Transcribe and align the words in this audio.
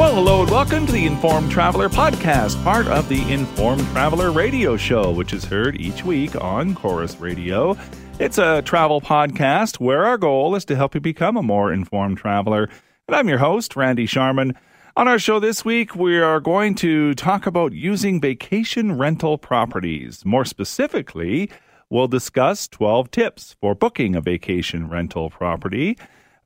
Well, 0.00 0.14
hello 0.14 0.40
and 0.40 0.50
welcome 0.50 0.86
to 0.86 0.92
the 0.92 1.04
Informed 1.04 1.50
Traveler 1.50 1.90
podcast, 1.90 2.64
part 2.64 2.86
of 2.86 3.10
the 3.10 3.20
Informed 3.30 3.86
Traveler 3.88 4.32
radio 4.32 4.78
show, 4.78 5.10
which 5.10 5.34
is 5.34 5.44
heard 5.44 5.78
each 5.78 6.06
week 6.06 6.34
on 6.42 6.74
Corus 6.74 7.20
Radio. 7.20 7.76
It's 8.18 8.38
a 8.38 8.62
travel 8.62 9.02
podcast 9.02 9.78
where 9.78 10.06
our 10.06 10.16
goal 10.16 10.54
is 10.54 10.64
to 10.64 10.74
help 10.74 10.94
you 10.94 11.02
become 11.02 11.36
a 11.36 11.42
more 11.42 11.70
informed 11.70 12.16
traveler. 12.16 12.70
And 13.08 13.14
I'm 13.14 13.28
your 13.28 13.36
host, 13.36 13.76
Randy 13.76 14.06
Sharman. 14.06 14.54
On 14.96 15.06
our 15.06 15.18
show 15.18 15.38
this 15.38 15.66
week, 15.66 15.94
we 15.94 16.18
are 16.18 16.40
going 16.40 16.76
to 16.76 17.12
talk 17.12 17.44
about 17.44 17.74
using 17.74 18.22
vacation 18.22 18.96
rental 18.96 19.36
properties. 19.36 20.24
More 20.24 20.46
specifically, 20.46 21.50
we'll 21.90 22.08
discuss 22.08 22.68
12 22.68 23.10
tips 23.10 23.54
for 23.60 23.74
booking 23.74 24.16
a 24.16 24.22
vacation 24.22 24.88
rental 24.88 25.28
property. 25.28 25.98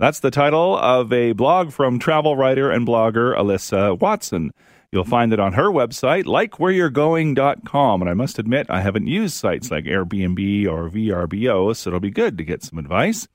That's 0.05 0.21
the 0.21 0.31
title 0.31 0.77
of 0.77 1.15
a 1.15 1.33
blog 1.33 1.73
from 1.73 1.99
travel 1.99 2.37
writer 2.37 2.71
and 2.71 2.87
blogger 2.87 3.35
Alyssa 3.35 3.99
Watson. 3.99 4.51
You'll 4.93 5.05
find 5.05 5.33
it 5.33 5.41
on 5.41 5.55
her 5.55 5.71
website, 5.71 6.25
likewhereyou'regoing.com. 6.25 8.03
And 8.03 8.11
I 8.11 8.13
must 8.13 8.39
admit, 8.39 8.67
I 8.69 8.83
haven't 8.83 9.07
used 9.07 9.35
sites 9.35 9.71
like 9.71 9.87
Airbnb 9.87 10.69
or 10.69 10.91
VRBO, 10.91 11.75
so 11.75 11.89
it'll 11.89 12.01
be 12.01 12.11
good 12.11 12.37
to 12.37 12.45
get 12.45 12.63
some 12.63 12.79
advice. 12.79 13.29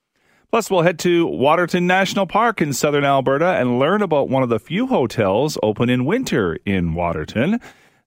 Plus, 0.52 0.70
we'll 0.70 0.84
head 0.84 1.00
to 1.00 1.26
Waterton 1.26 1.88
National 1.88 2.28
Park 2.28 2.62
in 2.62 2.72
southern 2.74 3.04
Alberta 3.04 3.56
and 3.56 3.80
learn 3.80 4.04
about 4.04 4.30
one 4.30 4.44
of 4.44 4.50
the 4.50 4.60
few 4.60 4.86
hotels 4.86 5.58
open 5.64 5.90
in 5.90 6.06
winter 6.06 6.60
in 6.68 6.94
Waterton. 6.94 7.60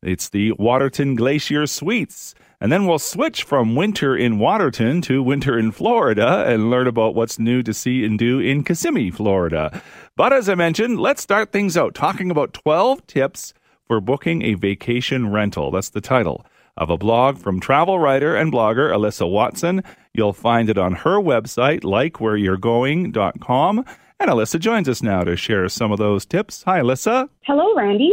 It's 0.04 0.28
the 0.28 0.52
Waterton 0.52 1.16
Glacier 1.16 1.66
Suites. 1.66 2.36
And 2.62 2.70
then 2.70 2.86
we'll 2.86 3.00
switch 3.00 3.42
from 3.42 3.74
winter 3.74 4.16
in 4.16 4.38
Waterton 4.38 5.02
to 5.02 5.20
winter 5.20 5.58
in 5.58 5.72
Florida 5.72 6.44
and 6.46 6.70
learn 6.70 6.86
about 6.86 7.16
what's 7.16 7.40
new 7.40 7.60
to 7.60 7.74
see 7.74 8.04
and 8.04 8.16
do 8.16 8.38
in 8.38 8.62
Kissimmee, 8.62 9.10
Florida. 9.10 9.82
But 10.16 10.32
as 10.32 10.48
I 10.48 10.54
mentioned, 10.54 11.00
let's 11.00 11.20
start 11.20 11.50
things 11.50 11.76
out 11.76 11.92
talking 11.92 12.30
about 12.30 12.54
12 12.54 13.04
tips 13.08 13.52
for 13.84 14.00
booking 14.00 14.42
a 14.42 14.54
vacation 14.54 15.32
rental. 15.32 15.72
That's 15.72 15.90
the 15.90 16.00
title 16.00 16.46
of 16.76 16.88
a 16.88 16.96
blog 16.96 17.36
from 17.36 17.58
travel 17.58 17.98
writer 17.98 18.36
and 18.36 18.52
blogger 18.52 18.92
Alyssa 18.92 19.28
Watson. 19.28 19.82
You'll 20.14 20.32
find 20.32 20.70
it 20.70 20.78
on 20.78 20.92
her 20.92 21.20
website, 21.20 21.80
likewhereyou'regoing.com. 21.80 23.84
And 24.20 24.30
Alyssa 24.30 24.60
joins 24.60 24.88
us 24.88 25.02
now 25.02 25.24
to 25.24 25.36
share 25.36 25.68
some 25.68 25.90
of 25.90 25.98
those 25.98 26.24
tips. 26.24 26.62
Hi, 26.64 26.80
Alyssa. 26.80 27.28
Hello, 27.42 27.74
Randy. 27.74 28.12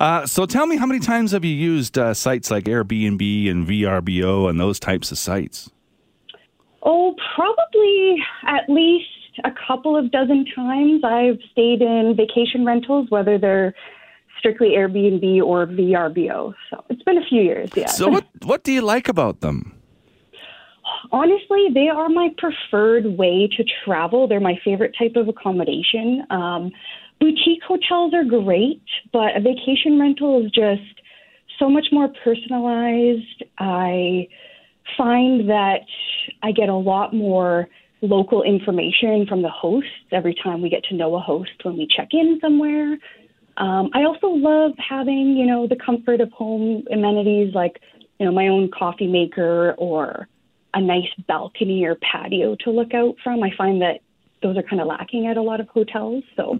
Uh, 0.00 0.26
so 0.26 0.44
tell 0.46 0.66
me, 0.66 0.76
how 0.76 0.86
many 0.86 1.00
times 1.00 1.32
have 1.32 1.44
you 1.44 1.54
used 1.54 1.96
uh, 1.98 2.14
sites 2.14 2.50
like 2.50 2.64
Airbnb 2.64 3.50
and 3.50 3.66
VRBO 3.66 4.50
and 4.50 4.58
those 4.58 4.80
types 4.80 5.12
of 5.12 5.18
sites? 5.18 5.70
Oh, 6.82 7.14
probably 7.34 8.16
at 8.46 8.68
least 8.68 9.06
a 9.44 9.50
couple 9.66 9.96
of 9.96 10.10
dozen 10.10 10.46
times. 10.54 11.02
I've 11.04 11.38
stayed 11.52 11.82
in 11.82 12.14
vacation 12.16 12.64
rentals, 12.64 13.10
whether 13.10 13.38
they're 13.38 13.74
strictly 14.38 14.70
Airbnb 14.70 15.42
or 15.42 15.66
VRBO. 15.66 16.54
So 16.70 16.84
it's 16.88 17.02
been 17.02 17.18
a 17.18 17.24
few 17.28 17.42
years, 17.42 17.70
yeah. 17.74 17.86
So 17.86 18.08
what 18.08 18.26
what 18.42 18.64
do 18.64 18.72
you 18.72 18.82
like 18.82 19.08
about 19.08 19.40
them? 19.40 19.75
Honestly, 21.12 21.68
they 21.72 21.88
are 21.88 22.08
my 22.08 22.28
preferred 22.38 23.06
way 23.18 23.48
to 23.56 23.64
travel. 23.84 24.28
They're 24.28 24.40
my 24.40 24.58
favorite 24.64 24.94
type 24.98 25.16
of 25.16 25.28
accommodation. 25.28 26.24
Um, 26.30 26.70
boutique 27.20 27.62
hotels 27.66 28.12
are 28.14 28.24
great, 28.24 28.82
but 29.12 29.36
a 29.36 29.40
vacation 29.40 29.98
rental 29.98 30.44
is 30.44 30.50
just 30.52 30.82
so 31.58 31.68
much 31.68 31.86
more 31.92 32.08
personalized. 32.24 33.44
I 33.58 34.28
find 34.96 35.48
that 35.48 35.86
I 36.42 36.52
get 36.52 36.68
a 36.68 36.74
lot 36.74 37.14
more 37.14 37.68
local 38.02 38.42
information 38.42 39.26
from 39.26 39.42
the 39.42 39.48
hosts 39.48 39.90
every 40.12 40.34
time 40.42 40.62
we 40.62 40.68
get 40.68 40.84
to 40.84 40.94
know 40.94 41.14
a 41.16 41.20
host 41.20 41.50
when 41.62 41.76
we 41.76 41.88
check 41.94 42.08
in 42.12 42.38
somewhere. 42.40 42.98
Um, 43.56 43.90
I 43.94 44.02
also 44.02 44.28
love 44.28 44.72
having, 44.76 45.36
you 45.36 45.46
know, 45.46 45.66
the 45.66 45.76
comfort 45.76 46.20
of 46.20 46.30
home 46.32 46.84
amenities 46.92 47.54
like, 47.54 47.80
you 48.18 48.26
know, 48.26 48.32
my 48.32 48.48
own 48.48 48.70
coffee 48.70 49.06
maker 49.06 49.74
or 49.78 50.28
a 50.74 50.80
nice 50.80 51.08
balcony 51.26 51.84
or 51.84 51.96
patio 51.96 52.56
to 52.60 52.70
look 52.70 52.94
out 52.94 53.16
from. 53.22 53.42
I 53.42 53.50
find 53.56 53.82
that 53.82 54.00
those 54.42 54.56
are 54.56 54.62
kind 54.62 54.80
of 54.80 54.86
lacking 54.86 55.26
at 55.26 55.36
a 55.36 55.42
lot 55.42 55.60
of 55.60 55.68
hotels. 55.68 56.24
So 56.36 56.58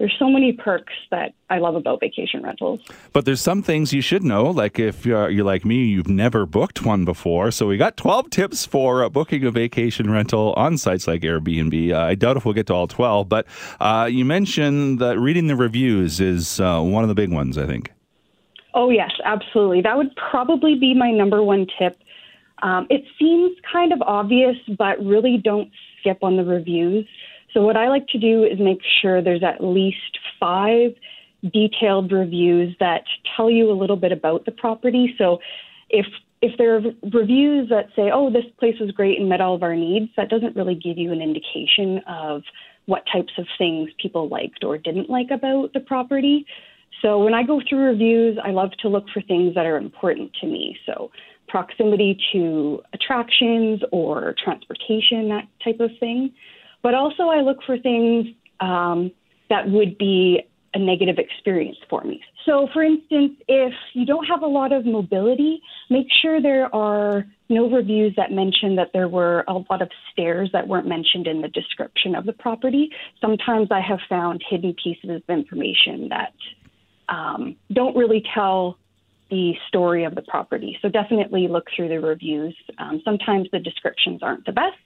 there's 0.00 0.16
so 0.18 0.30
many 0.30 0.54
perks 0.54 0.94
that 1.10 1.34
I 1.50 1.58
love 1.58 1.74
about 1.74 2.00
vacation 2.00 2.42
rentals. 2.42 2.80
But 3.12 3.26
there's 3.26 3.42
some 3.42 3.62
things 3.62 3.92
you 3.92 4.00
should 4.00 4.24
know, 4.24 4.44
like 4.44 4.78
if 4.78 5.04
you're, 5.04 5.28
you're 5.28 5.44
like 5.44 5.66
me, 5.66 5.84
you've 5.84 6.08
never 6.08 6.46
booked 6.46 6.86
one 6.86 7.04
before. 7.04 7.50
So 7.50 7.66
we 7.66 7.76
got 7.76 7.98
12 7.98 8.30
tips 8.30 8.64
for 8.64 9.04
uh, 9.04 9.10
booking 9.10 9.44
a 9.44 9.50
vacation 9.50 10.10
rental 10.10 10.54
on 10.56 10.78
sites 10.78 11.06
like 11.06 11.20
Airbnb. 11.20 11.92
Uh, 11.92 11.98
I 11.98 12.14
doubt 12.14 12.38
if 12.38 12.46
we'll 12.46 12.54
get 12.54 12.66
to 12.68 12.74
all 12.74 12.86
12, 12.86 13.28
but 13.28 13.46
uh, 13.78 14.08
you 14.10 14.24
mentioned 14.24 15.00
that 15.00 15.18
reading 15.18 15.48
the 15.48 15.56
reviews 15.56 16.18
is 16.18 16.60
uh, 16.60 16.80
one 16.80 17.04
of 17.04 17.08
the 17.08 17.14
big 17.14 17.30
ones, 17.30 17.58
I 17.58 17.66
think. 17.66 17.92
Oh, 18.72 18.88
yes, 18.88 19.10
absolutely. 19.22 19.82
That 19.82 19.98
would 19.98 20.16
probably 20.16 20.76
be 20.76 20.94
my 20.94 21.10
number 21.10 21.42
one 21.42 21.66
tip. 21.78 21.98
Um, 22.62 22.86
it 22.90 23.04
seems 23.18 23.56
kind 23.70 23.92
of 23.92 24.02
obvious, 24.02 24.56
but 24.78 24.98
really 25.04 25.40
don't 25.42 25.70
skip 26.00 26.18
on 26.22 26.36
the 26.36 26.44
reviews. 26.44 27.06
So, 27.52 27.62
what 27.62 27.76
I 27.76 27.88
like 27.88 28.06
to 28.08 28.18
do 28.18 28.44
is 28.44 28.58
make 28.58 28.80
sure 29.00 29.22
there's 29.22 29.42
at 29.42 29.62
least 29.62 30.18
five 30.38 30.92
detailed 31.52 32.12
reviews 32.12 32.76
that 32.80 33.04
tell 33.36 33.50
you 33.50 33.70
a 33.70 33.76
little 33.76 33.96
bit 33.96 34.12
about 34.12 34.44
the 34.44 34.52
property. 34.52 35.14
So, 35.18 35.38
if 35.88 36.06
if 36.42 36.56
there 36.56 36.76
are 36.76 36.80
reviews 37.12 37.68
that 37.68 37.88
say, 37.96 38.10
"Oh, 38.12 38.30
this 38.30 38.44
place 38.58 38.78
was 38.80 38.90
great 38.92 39.18
and 39.18 39.28
met 39.28 39.40
all 39.40 39.54
of 39.54 39.62
our 39.62 39.76
needs," 39.76 40.10
that 40.16 40.28
doesn't 40.28 40.56
really 40.56 40.74
give 40.74 40.96
you 40.96 41.12
an 41.12 41.20
indication 41.20 41.98
of 42.06 42.42
what 42.86 43.04
types 43.12 43.32
of 43.38 43.46
things 43.58 43.90
people 44.00 44.28
liked 44.28 44.64
or 44.64 44.78
didn't 44.78 45.10
like 45.10 45.30
about 45.30 45.72
the 45.72 45.80
property. 45.80 46.46
So 47.02 47.22
when 47.22 47.34
I 47.34 47.42
go 47.42 47.60
through 47.66 47.80
reviews, 47.80 48.38
I 48.42 48.50
love 48.50 48.72
to 48.80 48.88
look 48.88 49.08
for 49.12 49.22
things 49.22 49.54
that 49.54 49.66
are 49.66 49.76
important 49.76 50.32
to 50.40 50.46
me. 50.46 50.76
So 50.86 51.10
proximity 51.50 52.18
to 52.32 52.80
attractions 52.92 53.80
or 53.92 54.34
transportation, 54.42 55.28
that 55.28 55.48
type 55.64 55.80
of 55.80 55.90
thing. 55.98 56.32
But 56.82 56.94
also, 56.94 57.24
I 57.24 57.40
look 57.40 57.58
for 57.66 57.76
things 57.78 58.26
um, 58.60 59.10
that 59.48 59.68
would 59.68 59.98
be 59.98 60.42
a 60.72 60.78
negative 60.78 61.16
experience 61.18 61.76
for 61.88 62.02
me. 62.04 62.22
So, 62.46 62.68
for 62.72 62.82
instance, 62.82 63.32
if 63.48 63.72
you 63.92 64.06
don't 64.06 64.24
have 64.26 64.42
a 64.42 64.46
lot 64.46 64.72
of 64.72 64.86
mobility, 64.86 65.60
make 65.90 66.06
sure 66.22 66.40
there 66.40 66.72
are 66.74 67.26
no 67.48 67.68
reviews 67.68 68.14
that 68.16 68.30
mention 68.30 68.76
that 68.76 68.90
there 68.92 69.08
were 69.08 69.44
a 69.48 69.54
lot 69.54 69.82
of 69.82 69.90
stairs 70.12 70.48
that 70.52 70.68
weren't 70.68 70.86
mentioned 70.86 71.26
in 71.26 71.42
the 71.42 71.48
description 71.48 72.14
of 72.14 72.24
the 72.24 72.32
property. 72.32 72.90
Sometimes 73.20 73.68
I 73.72 73.80
have 73.80 73.98
found 74.08 74.42
hidden 74.48 74.74
pieces 74.82 75.10
of 75.10 75.22
information 75.28 76.08
that 76.10 76.32
um, 77.08 77.56
don't 77.72 77.96
really 77.96 78.22
tell 78.32 78.78
the 79.30 79.54
story 79.68 80.04
of 80.04 80.14
the 80.14 80.22
property. 80.22 80.76
So 80.82 80.88
definitely 80.88 81.48
look 81.48 81.66
through 81.74 81.88
the 81.88 82.00
reviews. 82.00 82.56
Um, 82.78 83.00
sometimes 83.04 83.48
the 83.52 83.58
descriptions 83.58 84.22
aren't 84.22 84.44
the 84.44 84.52
best, 84.52 84.76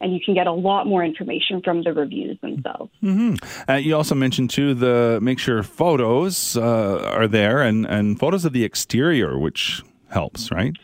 and 0.00 0.14
you 0.14 0.20
can 0.24 0.34
get 0.34 0.46
a 0.46 0.52
lot 0.52 0.86
more 0.86 1.04
information 1.04 1.60
from 1.62 1.82
the 1.82 1.92
reviews 1.92 2.38
themselves. 2.40 2.92
Mm-hmm. 3.02 3.70
Uh, 3.70 3.76
you 3.76 3.96
also 3.96 4.14
mentioned 4.14 4.50
too 4.50 4.74
the 4.74 5.18
make 5.22 5.38
sure 5.38 5.62
photos 5.62 6.56
uh, 6.56 7.10
are 7.12 7.26
there 7.26 7.62
and 7.62 7.86
and 7.86 8.18
photos 8.18 8.44
of 8.44 8.52
the 8.52 8.64
exterior, 8.64 9.38
which 9.38 9.82
helps, 10.10 10.50
right? 10.50 10.74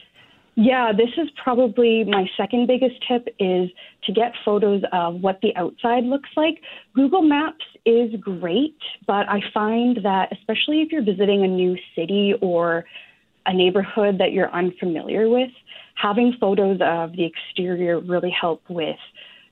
Yeah, 0.56 0.92
this 0.92 1.09
is 1.16 1.28
probably 1.42 2.04
my 2.04 2.26
second 2.36 2.66
biggest 2.66 2.97
tip 3.09 3.28
is 3.38 3.70
to 4.04 4.12
get 4.12 4.32
photos 4.44 4.82
of 4.92 5.14
what 5.22 5.41
the 5.41 5.56
outside 5.56 6.04
looks 6.04 6.28
like. 6.36 6.60
Google 6.94 7.22
Maps 7.22 7.64
is 7.86 8.12
great, 8.20 8.76
but 9.06 9.28
I 9.28 9.41
find 9.54 9.98
that 10.03 10.28
especially 10.32 10.82
if 10.82 10.92
you're 10.92 11.04
visiting 11.04 11.44
a 11.44 11.48
new 11.48 11.76
city 11.97 12.34
or 12.42 12.84
a 13.47 13.55
neighborhood 13.55 14.19
that 14.19 14.33
you're 14.33 14.53
unfamiliar 14.53 15.28
with, 15.28 15.51
having 15.95 16.34
photos 16.41 16.81
of 16.83 17.12
the 17.12 17.25
exterior 17.25 18.01
really 18.01 18.31
help 18.39 18.62
with 18.69 18.97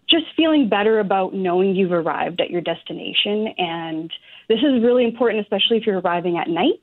just 0.09 0.25
feeling 0.37 0.69
better 0.69 1.01
about 1.01 1.35
knowing 1.35 1.77
you've 1.77 1.93
arrived 1.93 2.41
at 2.41 2.51
your 2.51 2.63
destination. 2.63 3.49
And 3.59 4.11
this 4.49 4.59
is 4.59 4.83
really 4.83 5.05
important, 5.05 5.43
especially 5.43 5.77
if 5.77 5.87
you're 5.87 6.01
arriving 6.01 6.39
at 6.39 6.49
night. 6.49 6.81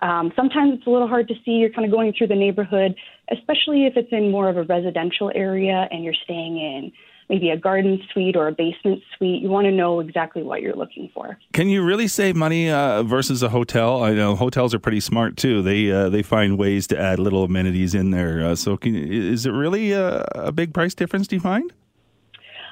Um, 0.00 0.32
sometimes 0.34 0.74
it's 0.78 0.86
a 0.86 0.90
little 0.90 1.08
hard 1.08 1.28
to 1.28 1.34
see. 1.44 1.52
You're 1.52 1.70
kind 1.70 1.84
of 1.84 1.90
going 1.90 2.14
through 2.16 2.28
the 2.28 2.34
neighborhood, 2.34 2.94
especially 3.30 3.86
if 3.86 3.96
it's 3.96 4.08
in 4.12 4.30
more 4.30 4.48
of 4.48 4.56
a 4.56 4.62
residential 4.62 5.30
area 5.34 5.88
and 5.90 6.02
you're 6.02 6.14
staying 6.24 6.56
in 6.56 6.92
maybe 7.28 7.50
a 7.50 7.56
garden 7.56 8.00
suite 8.12 8.36
or 8.36 8.48
a 8.48 8.52
basement 8.52 9.02
suite. 9.16 9.42
You 9.42 9.48
want 9.48 9.66
to 9.66 9.70
know 9.70 10.00
exactly 10.00 10.42
what 10.42 10.62
you're 10.62 10.74
looking 10.74 11.10
for. 11.14 11.38
Can 11.52 11.68
you 11.68 11.82
really 11.82 12.08
save 12.08 12.36
money 12.36 12.70
uh, 12.70 13.02
versus 13.02 13.42
a 13.42 13.48
hotel? 13.48 14.02
I 14.02 14.12
know 14.12 14.36
hotels 14.36 14.74
are 14.74 14.78
pretty 14.78 15.00
smart 15.00 15.36
too. 15.36 15.62
They 15.62 15.90
uh, 15.90 16.08
they 16.08 16.22
find 16.22 16.58
ways 16.58 16.86
to 16.88 16.98
add 16.98 17.18
little 17.18 17.44
amenities 17.44 17.94
in 17.94 18.10
there. 18.10 18.44
Uh, 18.44 18.54
so, 18.54 18.76
can, 18.76 18.94
is 18.94 19.46
it 19.46 19.50
really 19.50 19.92
a, 19.92 20.26
a, 20.34 20.52
big 20.52 20.74
price 20.74 20.94
difference? 20.94 21.26
Do 21.26 21.36
you 21.36 21.40
find? 21.40 21.72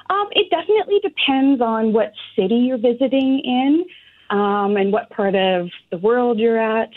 Um, 0.09 0.27
it 0.31 0.49
definitely 0.49 0.99
depends 1.01 1.61
on 1.61 1.93
what 1.93 2.13
city 2.35 2.55
you're 2.55 2.77
visiting 2.77 3.39
in 3.43 3.85
um, 4.29 4.77
and 4.77 4.91
what 4.91 5.09
part 5.09 5.35
of 5.35 5.69
the 5.91 5.97
world 5.97 6.39
you're 6.39 6.59
at. 6.59 6.89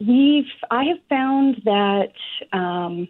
We've 0.00 0.46
I 0.70 0.84
have 0.84 0.98
found 1.08 1.62
that. 1.64 2.12
Um, 2.52 3.08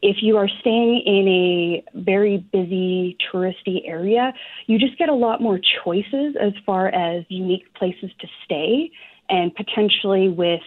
if 0.00 0.16
you 0.22 0.36
are 0.36 0.48
staying 0.60 1.02
in 1.04 1.28
a 1.28 2.00
very 2.00 2.38
busy 2.38 3.16
touristy 3.32 3.80
area, 3.84 4.32
you 4.66 4.78
just 4.78 4.96
get 4.98 5.08
a 5.08 5.14
lot 5.14 5.40
more 5.40 5.58
choices 5.84 6.36
as 6.40 6.52
far 6.64 6.88
as 6.88 7.24
unique 7.28 7.72
places 7.74 8.10
to 8.20 8.28
stay. 8.44 8.90
and 9.30 9.54
potentially 9.54 10.30
with 10.30 10.62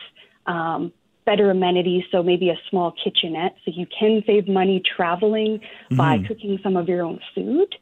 um, 0.45 0.93
better 1.25 1.49
amenities, 1.49 2.03
so 2.11 2.21
maybe 2.23 2.49
a 2.49 2.59
small 2.69 2.93
kitchenette, 3.03 3.55
so 3.63 3.71
you 3.73 3.87
can 3.87 4.23
save 4.25 4.47
money 4.47 4.81
traveling 4.95 5.59
mm-hmm. 5.59 5.95
by 5.95 6.19
cooking 6.27 6.59
some 6.63 6.75
of 6.77 6.87
your 6.87 7.03
own 7.03 7.19
food. 7.33 7.75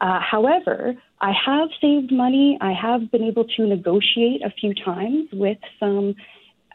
Uh, 0.00 0.20
however, 0.20 0.94
I 1.20 1.32
have 1.32 1.68
saved 1.80 2.12
money. 2.12 2.56
I 2.60 2.72
have 2.72 3.10
been 3.10 3.24
able 3.24 3.44
to 3.44 3.66
negotiate 3.66 4.42
a 4.44 4.50
few 4.50 4.74
times 4.74 5.28
with 5.32 5.58
some 5.80 6.14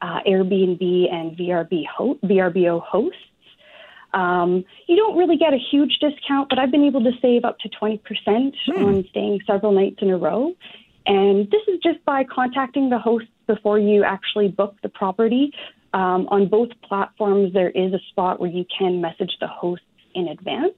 uh, 0.02 0.20
Airbnb 0.28 1.14
and 1.14 1.38
VRB 1.38 1.86
ho- 1.88 2.20
VRBO 2.24 2.82
hosts. 2.82 3.20
Um, 4.14 4.64
you 4.88 4.96
don't 4.96 5.18
really 5.18 5.38
get 5.38 5.54
a 5.54 5.58
huge 5.58 5.98
discount, 6.00 6.50
but 6.50 6.60
I've 6.60 6.72
been 6.72 6.84
able 6.84 7.04
to 7.04 7.12
save 7.22 7.46
up 7.46 7.60
to 7.60 7.70
20% 7.70 8.00
hmm. 8.66 8.86
on 8.86 9.06
staying 9.10 9.40
several 9.48 9.72
nights 9.72 9.98
in 10.02 10.10
a 10.10 10.18
row. 10.18 10.54
And 11.06 11.50
this 11.52 11.62
is 11.68 11.80
just 11.84 12.04
by 12.06 12.24
contacting 12.24 12.90
the 12.90 13.00
hosts 13.00 13.30
before 13.48 13.80
you 13.80 14.04
actually 14.04 14.48
book 14.48 14.76
the 14.84 14.90
property. 14.90 15.52
Um, 15.94 16.28
on 16.30 16.48
both 16.48 16.70
platforms, 16.82 17.54
there 17.54 17.70
is 17.70 17.94
a 17.94 18.00
spot 18.10 18.40
where 18.40 18.50
you 18.50 18.66
can 18.78 19.02
message 19.02 19.32
the 19.40 19.48
hosts 19.48 19.86
in 20.16 20.28
advance. 20.28 20.78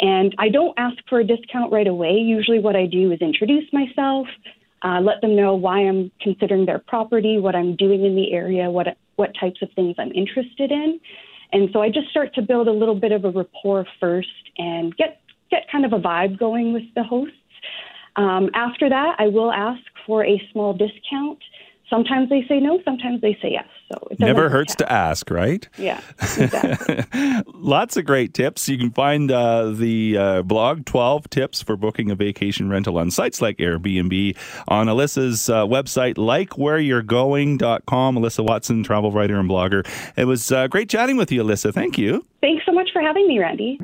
And 0.00 0.34
I 0.38 0.48
don't 0.48 0.74
ask 0.78 0.96
for 1.08 1.20
a 1.20 1.24
discount 1.24 1.72
right 1.72 1.86
away. 1.86 2.14
Usually, 2.14 2.58
what 2.58 2.74
I 2.74 2.86
do 2.86 3.12
is 3.12 3.20
introduce 3.20 3.72
myself, 3.72 4.26
uh, 4.82 5.00
let 5.00 5.20
them 5.20 5.36
know 5.36 5.54
why 5.54 5.78
I'm 5.78 6.10
considering 6.20 6.66
their 6.66 6.80
property, 6.80 7.38
what 7.38 7.54
I'm 7.54 7.76
doing 7.76 8.04
in 8.04 8.16
the 8.16 8.32
area, 8.32 8.70
what 8.70 8.88
what 9.16 9.30
types 9.38 9.62
of 9.62 9.68
things 9.76 9.94
I'm 9.98 10.12
interested 10.12 10.72
in. 10.72 10.98
And 11.52 11.68
so 11.72 11.80
I 11.82 11.88
just 11.88 12.08
start 12.08 12.34
to 12.34 12.42
build 12.42 12.68
a 12.68 12.72
little 12.72 12.94
bit 12.94 13.12
of 13.12 13.24
a 13.24 13.30
rapport 13.30 13.86
first 14.00 14.28
and 14.58 14.96
get 14.96 15.20
get 15.50 15.70
kind 15.70 15.84
of 15.84 15.92
a 15.92 15.98
vibe 15.98 16.38
going 16.38 16.72
with 16.72 16.84
the 16.94 17.02
hosts. 17.02 17.36
Um, 18.16 18.50
after 18.54 18.88
that, 18.88 19.16
I 19.18 19.28
will 19.28 19.52
ask 19.52 19.80
for 20.06 20.24
a 20.24 20.40
small 20.50 20.72
discount. 20.72 21.38
Sometimes 21.92 22.30
they 22.30 22.42
say 22.48 22.58
no, 22.58 22.80
sometimes 22.86 23.20
they 23.20 23.36
say 23.42 23.50
yes. 23.50 23.66
So 23.92 24.08
it 24.10 24.18
never 24.18 24.48
hurts 24.48 24.74
to 24.76 24.90
ask, 24.90 25.30
right? 25.30 25.68
Yeah, 25.76 26.00
exactly. 26.18 27.04
Lots 27.52 27.98
of 27.98 28.06
great 28.06 28.32
tips. 28.32 28.66
You 28.66 28.78
can 28.78 28.92
find 28.92 29.30
uh, 29.30 29.72
the 29.72 30.16
uh, 30.16 30.42
blog 30.42 30.86
12 30.86 31.28
tips 31.28 31.60
for 31.60 31.76
booking 31.76 32.10
a 32.10 32.14
vacation 32.14 32.70
rental 32.70 32.96
on 32.96 33.10
sites 33.10 33.42
like 33.42 33.58
Airbnb 33.58 34.34
on 34.68 34.86
Alyssa's 34.86 35.50
uh, 35.50 35.66
website, 35.66 36.14
likewhereyou'regoing.com. 36.14 38.16
Alyssa 38.16 38.42
Watson, 38.42 38.82
travel 38.82 39.12
writer 39.12 39.38
and 39.38 39.50
blogger. 39.50 39.86
It 40.16 40.24
was 40.24 40.50
uh, 40.50 40.68
great 40.68 40.88
chatting 40.88 41.18
with 41.18 41.30
you, 41.30 41.44
Alyssa. 41.44 41.74
Thank 41.74 41.98
you. 41.98 42.24
Thanks 42.40 42.64
so 42.64 42.72
much 42.72 42.88
for 42.90 43.02
having 43.02 43.28
me, 43.28 43.38
Randy. 43.38 43.78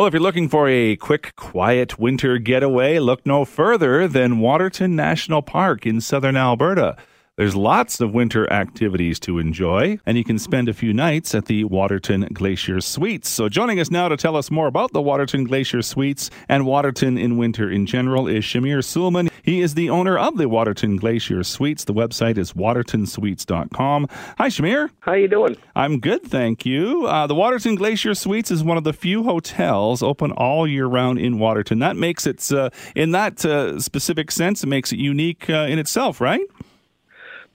Well, 0.00 0.06
if 0.06 0.14
you're 0.14 0.22
looking 0.22 0.48
for 0.48 0.66
a 0.66 0.96
quick, 0.96 1.36
quiet 1.36 1.98
winter 1.98 2.38
getaway, 2.38 2.98
look 2.98 3.26
no 3.26 3.44
further 3.44 4.08
than 4.08 4.38
Waterton 4.38 4.96
National 4.96 5.42
Park 5.42 5.84
in 5.84 6.00
southern 6.00 6.38
Alberta. 6.38 6.96
There's 7.40 7.56
lots 7.56 8.02
of 8.02 8.12
winter 8.12 8.52
activities 8.52 9.18
to 9.20 9.38
enjoy, 9.38 9.98
and 10.04 10.18
you 10.18 10.24
can 10.24 10.38
spend 10.38 10.68
a 10.68 10.74
few 10.74 10.92
nights 10.92 11.34
at 11.34 11.46
the 11.46 11.64
Waterton 11.64 12.28
Glacier 12.34 12.82
Suites. 12.82 13.30
So, 13.30 13.48
joining 13.48 13.80
us 13.80 13.90
now 13.90 14.08
to 14.08 14.18
tell 14.18 14.36
us 14.36 14.50
more 14.50 14.66
about 14.66 14.92
the 14.92 15.00
Waterton 15.00 15.44
Glacier 15.44 15.80
Suites 15.80 16.28
and 16.50 16.66
Waterton 16.66 17.16
in 17.16 17.38
winter 17.38 17.70
in 17.70 17.86
general 17.86 18.28
is 18.28 18.44
Shamir 18.44 18.84
Sulman. 18.84 19.30
He 19.42 19.62
is 19.62 19.72
the 19.72 19.88
owner 19.88 20.18
of 20.18 20.36
the 20.36 20.50
Waterton 20.50 20.96
Glacier 20.96 21.42
Suites. 21.42 21.84
The 21.84 21.94
website 21.94 22.36
is 22.36 22.52
watertonsuites.com. 22.52 24.08
Hi, 24.36 24.48
Shamir. 24.48 24.90
How 25.00 25.14
you 25.14 25.26
doing? 25.26 25.56
I'm 25.74 25.98
good, 25.98 26.22
thank 26.22 26.66
you. 26.66 27.06
Uh, 27.06 27.26
the 27.26 27.34
Waterton 27.34 27.74
Glacier 27.74 28.14
Suites 28.14 28.50
is 28.50 28.62
one 28.62 28.76
of 28.76 28.84
the 28.84 28.92
few 28.92 29.22
hotels 29.22 30.02
open 30.02 30.30
all 30.32 30.66
year 30.66 30.84
round 30.84 31.18
in 31.18 31.38
Waterton. 31.38 31.78
That 31.78 31.96
makes 31.96 32.26
it, 32.26 32.52
uh, 32.52 32.68
in 32.94 33.12
that 33.12 33.42
uh, 33.46 33.80
specific 33.80 34.30
sense, 34.30 34.62
it 34.62 34.66
makes 34.66 34.92
it 34.92 34.98
unique 34.98 35.48
uh, 35.48 35.66
in 35.70 35.78
itself, 35.78 36.20
right? 36.20 36.42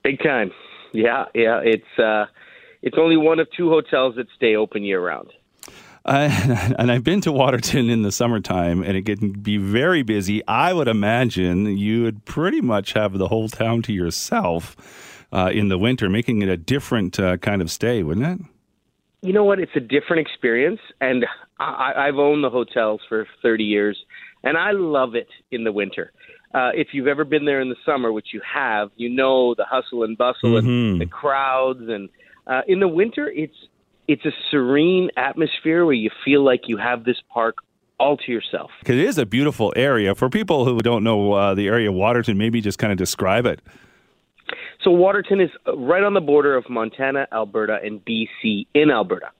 Big 0.06 0.20
time. 0.22 0.52
Yeah, 0.94 1.26
yeah. 1.34 1.62
It's 1.64 1.98
uh, 1.98 2.28
it's 2.84 2.96
only 2.96 3.18
one 3.18 3.40
of 3.40 3.48
two 3.58 3.70
hotels 3.70 4.14
that 4.18 4.28
stay 4.36 4.56
open 4.56 4.84
year 4.84 5.04
round. 5.04 5.34
Uh, 6.06 6.30
and 6.78 6.92
I've 6.92 7.04
been 7.04 7.22
to 7.22 7.32
Waterton 7.32 7.90
in 7.90 8.04
the 8.04 8.12
summertime, 8.12 8.84
and 8.84 8.96
it 8.96 9.08
can 9.08 9.32
be 9.32 9.58
very 9.58 10.04
busy. 10.04 10.46
I 10.48 10.74
would 10.74 10.88
imagine 10.88 11.76
you 11.80 12.04
would 12.04 12.24
pretty 12.24 12.62
much 12.62 12.94
have 12.94 13.18
the 13.18 13.30
whole 13.30 13.50
town 13.50 13.82
to 13.82 13.94
yourself 13.94 15.26
uh, 15.34 15.50
in 15.52 15.70
the 15.70 15.78
winter, 15.80 16.08
making 16.08 16.44
it 16.44 16.50
a 16.50 16.58
different 16.58 17.20
uh, 17.20 17.38
kind 17.38 17.64
of 17.64 17.72
stay, 17.72 18.04
wouldn't 18.04 18.28
it? 18.28 18.46
You 19.24 19.34
know 19.34 19.44
what? 19.44 19.60
It's 19.60 19.76
a 19.76 19.80
different 19.80 20.20
experience, 20.20 20.82
and 21.02 21.26
I, 21.58 21.94
I've 21.98 22.20
owned 22.20 22.44
the 22.44 22.52
hotels 22.52 23.02
for 23.10 23.26
30 23.42 23.64
years, 23.64 23.98
and 24.44 24.56
I 24.56 24.70
love 24.70 25.16
it 25.16 25.30
in 25.50 25.64
the 25.64 25.72
winter 25.72 26.12
uh, 26.56 26.72
if 26.74 26.90
you've 26.94 27.08
ever 27.08 27.26
been 27.26 27.44
there 27.44 27.60
in 27.60 27.68
the 27.68 27.76
summer, 27.86 28.14
which 28.14 28.28
you 28.34 28.42
have, 28.42 28.90
you 28.96 29.10
know 29.10 29.54
the 29.56 29.66
hustle 29.66 30.04
and 30.04 30.18
bustle 30.18 30.52
mm-hmm. 30.52 30.94
and 30.94 31.02
the 31.02 31.06
crowds. 31.06 31.82
And 31.90 32.08
uh, 32.48 32.62
in 32.66 32.80
the 32.80 32.88
winter, 32.88 33.30
it's 33.30 33.56
it's 34.08 34.26
a 34.26 34.32
serene 34.50 35.10
atmosphere 35.18 35.84
where 35.84 35.94
you 35.94 36.10
feel 36.24 36.46
like 36.46 36.62
you 36.68 36.78
have 36.78 37.04
this 37.04 37.18
park 37.30 37.58
all 38.00 38.16
to 38.16 38.32
yourself. 38.32 38.72
It 38.86 38.96
is 38.96 39.18
a 39.18 39.26
beautiful 39.26 39.74
area. 39.76 40.16
For 40.16 40.30
people 40.30 40.64
who 40.64 40.80
don't 40.80 41.04
know 41.04 41.34
uh, 41.34 41.56
the 41.56 41.68
area 41.68 41.90
of 41.90 41.96
Waterton, 41.96 42.38
maybe 42.38 42.62
just 42.62 42.80
kind 42.80 42.94
of 42.94 42.98
describe 42.98 43.46
it. 43.46 43.62
So 44.82 44.92
Waterton 44.92 45.42
is 45.42 45.50
right 45.76 46.04
on 46.04 46.14
the 46.14 46.22
border 46.22 46.56
of 46.56 46.70
Montana, 46.70 47.28
Alberta, 47.34 47.80
and 47.84 48.00
BC 48.06 48.68
in 48.74 48.92
Alberta. 48.92 49.32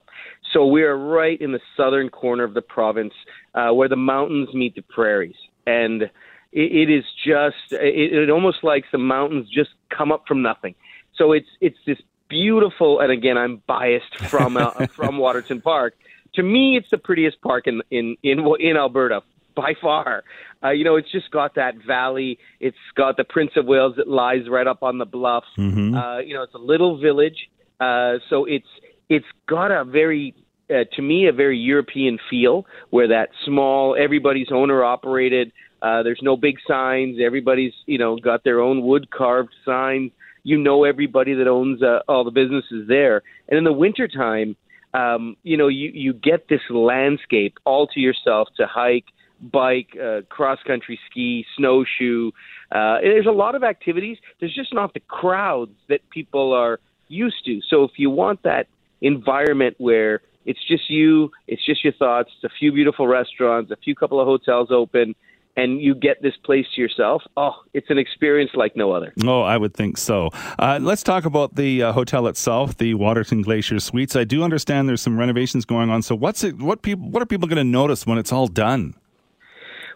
So 0.52 0.66
we 0.66 0.82
are 0.82 0.96
right 0.96 1.40
in 1.40 1.52
the 1.52 1.60
southern 1.76 2.10
corner 2.10 2.44
of 2.44 2.54
the 2.54 2.62
province, 2.62 3.14
uh, 3.54 3.70
where 3.70 3.88
the 3.88 3.96
mountains 3.96 4.48
meet 4.52 4.74
the 4.74 4.82
prairies, 4.82 5.36
and 5.66 6.10
it, 6.56 6.88
it 6.88 6.90
is 6.90 7.04
just 7.24 7.70
it, 7.70 8.12
it 8.14 8.30
almost 8.30 8.64
like 8.64 8.84
the 8.90 8.98
mountains 8.98 9.48
just 9.52 9.70
come 9.96 10.10
up 10.10 10.24
from 10.26 10.42
nothing. 10.42 10.74
So 11.14 11.32
it's 11.32 11.48
it's 11.60 11.78
this 11.86 11.98
beautiful, 12.28 13.00
and 13.00 13.12
again, 13.12 13.36
I'm 13.36 13.62
biased 13.66 14.16
from 14.30 14.56
uh, 14.56 14.86
from 14.86 15.18
Waterton 15.18 15.60
Park. 15.60 15.94
To 16.34 16.42
me, 16.42 16.76
it's 16.76 16.90
the 16.90 16.98
prettiest 16.98 17.40
park 17.42 17.66
in 17.66 17.82
in 17.90 18.16
in, 18.22 18.44
in 18.58 18.76
Alberta 18.76 19.20
by 19.54 19.74
far. 19.80 20.24
Uh, 20.64 20.70
you 20.70 20.84
know, 20.84 20.96
it's 20.96 21.12
just 21.12 21.30
got 21.30 21.54
that 21.54 21.74
valley. 21.86 22.38
It's 22.58 22.76
got 22.94 23.16
the 23.16 23.24
Prince 23.24 23.52
of 23.56 23.66
Wales 23.66 23.94
that 23.96 24.08
lies 24.08 24.48
right 24.48 24.66
up 24.66 24.82
on 24.82 24.98
the 24.98 25.04
bluffs. 25.04 25.46
Mm-hmm. 25.58 25.94
Uh, 25.94 26.18
you 26.20 26.34
know, 26.34 26.42
it's 26.42 26.54
a 26.54 26.58
little 26.58 26.98
village, 26.98 27.50
uh, 27.80 28.14
so 28.30 28.46
it's 28.46 28.68
it's 29.08 29.26
got 29.46 29.70
a 29.70 29.84
very 29.84 30.34
uh, 30.70 30.84
to 30.94 31.02
me 31.02 31.26
a 31.28 31.32
very 31.32 31.58
European 31.58 32.18
feel, 32.28 32.66
where 32.90 33.08
that 33.08 33.28
small, 33.44 33.96
everybody's 33.98 34.48
owner 34.50 34.82
operated. 34.82 35.52
Uh, 35.82 36.02
there's 36.02 36.20
no 36.22 36.36
big 36.36 36.56
signs. 36.66 37.18
Everybody's 37.24 37.72
you 37.86 37.98
know 37.98 38.16
got 38.16 38.44
their 38.44 38.60
own 38.60 38.82
wood 38.82 39.10
carved 39.10 39.54
signs. 39.64 40.12
You 40.42 40.58
know 40.58 40.84
everybody 40.84 41.34
that 41.34 41.48
owns 41.48 41.82
uh, 41.82 42.00
all 42.08 42.24
the 42.24 42.30
businesses 42.30 42.86
there. 42.88 43.22
And 43.48 43.58
in 43.58 43.64
the 43.64 43.72
wintertime, 43.72 44.56
um, 44.94 45.36
you 45.42 45.56
know 45.56 45.68
you 45.68 45.90
you 45.92 46.12
get 46.12 46.48
this 46.48 46.62
landscape 46.70 47.58
all 47.64 47.86
to 47.88 48.00
yourself 48.00 48.48
to 48.56 48.66
hike, 48.66 49.06
bike, 49.40 49.96
uh, 50.02 50.22
cross 50.28 50.58
country 50.66 50.98
ski, 51.10 51.44
snowshoe. 51.56 52.30
Uh, 52.70 52.98
there's 53.00 53.26
a 53.26 53.32
lot 53.32 53.54
of 53.54 53.62
activities. 53.62 54.18
There's 54.40 54.54
just 54.54 54.72
not 54.72 54.94
the 54.94 55.00
crowds 55.00 55.72
that 55.88 56.08
people 56.10 56.52
are 56.52 56.80
used 57.08 57.44
to. 57.44 57.60
So 57.68 57.84
if 57.84 57.92
you 57.96 58.10
want 58.10 58.42
that 58.42 58.66
environment 59.00 59.76
where 59.78 60.20
it's 60.44 60.64
just 60.66 60.88
you, 60.88 61.30
it's 61.46 61.64
just 61.64 61.84
your 61.84 61.92
thoughts, 61.92 62.30
it's 62.36 62.44
a 62.44 62.56
few 62.56 62.72
beautiful 62.72 63.06
restaurants, 63.06 63.70
a 63.70 63.76
few 63.76 63.94
couple 63.94 64.20
of 64.20 64.26
hotels 64.26 64.68
open, 64.70 65.14
and 65.56 65.80
you 65.80 65.94
get 65.94 66.22
this 66.22 66.34
place 66.44 66.66
to 66.74 66.80
yourself, 66.80 67.22
oh, 67.36 67.54
it's 67.72 67.88
an 67.90 67.98
experience 67.98 68.50
like 68.54 68.76
no 68.76 68.92
other. 68.92 69.12
Oh, 69.24 69.42
I 69.42 69.56
would 69.56 69.74
think 69.74 69.96
so. 69.96 70.30
Uh, 70.58 70.78
let's 70.80 71.02
talk 71.02 71.24
about 71.24 71.54
the 71.54 71.82
uh, 71.82 71.92
hotel 71.92 72.26
itself, 72.26 72.76
the 72.76 72.94
Waterton 72.94 73.42
Glacier 73.42 73.80
Suites. 73.80 74.16
I 74.16 74.24
do 74.24 74.42
understand 74.42 74.88
there's 74.88 75.02
some 75.02 75.18
renovations 75.18 75.64
going 75.64 75.90
on. 75.90 76.02
So, 76.02 76.14
what's 76.14 76.44
it? 76.44 76.58
What 76.58 76.82
people? 76.82 77.08
What 77.08 77.22
are 77.22 77.26
people 77.26 77.48
going 77.48 77.56
to 77.56 77.64
notice 77.64 78.06
when 78.06 78.18
it's 78.18 78.32
all 78.32 78.46
done? 78.46 78.94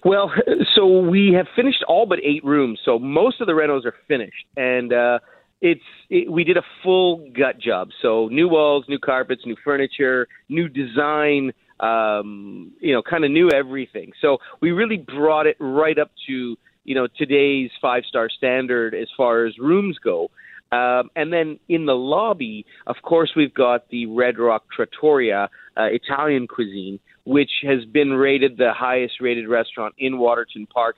Well, 0.04 0.32
so 0.74 1.00
we 1.00 1.34
have 1.36 1.46
finished 1.54 1.84
all 1.86 2.06
but 2.06 2.18
eight 2.24 2.44
rooms. 2.44 2.80
So 2.84 2.98
most 2.98 3.40
of 3.40 3.46
the 3.46 3.52
renos 3.52 3.84
are 3.84 3.94
finished, 4.08 4.46
and 4.56 4.92
uh, 4.92 5.18
it's 5.60 5.84
it, 6.08 6.30
we 6.30 6.44
did 6.44 6.56
a 6.56 6.64
full 6.82 7.30
gut 7.36 7.58
job. 7.58 7.90
So 8.00 8.28
new 8.28 8.48
walls, 8.48 8.84
new 8.88 8.98
carpets, 8.98 9.42
new 9.44 9.56
furniture, 9.62 10.26
new 10.48 10.68
design 10.68 11.52
um, 11.80 12.72
you 12.80 12.92
know, 12.92 13.02
kind 13.02 13.24
of 13.24 13.30
knew 13.30 13.50
everything. 13.50 14.12
So 14.20 14.38
we 14.60 14.70
really 14.70 14.98
brought 14.98 15.46
it 15.46 15.56
right 15.58 15.98
up 15.98 16.10
to, 16.28 16.56
you 16.84 16.94
know, 16.94 17.08
today's 17.16 17.70
five 17.80 18.04
star 18.08 18.28
standard 18.28 18.94
as 18.94 19.08
far 19.16 19.46
as 19.46 19.58
rooms 19.58 19.98
go. 20.02 20.30
Um, 20.72 21.10
and 21.16 21.32
then 21.32 21.58
in 21.68 21.86
the 21.86 21.96
lobby, 21.96 22.64
of 22.86 22.96
course, 23.02 23.32
we've 23.34 23.54
got 23.54 23.88
the 23.88 24.06
Red 24.06 24.38
Rock 24.38 24.64
Trattoria 24.74 25.48
uh, 25.76 25.88
Italian 25.90 26.46
cuisine, 26.46 27.00
which 27.24 27.50
has 27.64 27.84
been 27.86 28.10
rated 28.10 28.56
the 28.56 28.72
highest 28.72 29.14
rated 29.20 29.48
restaurant 29.48 29.94
in 29.98 30.18
Waterton 30.18 30.66
Park 30.66 30.96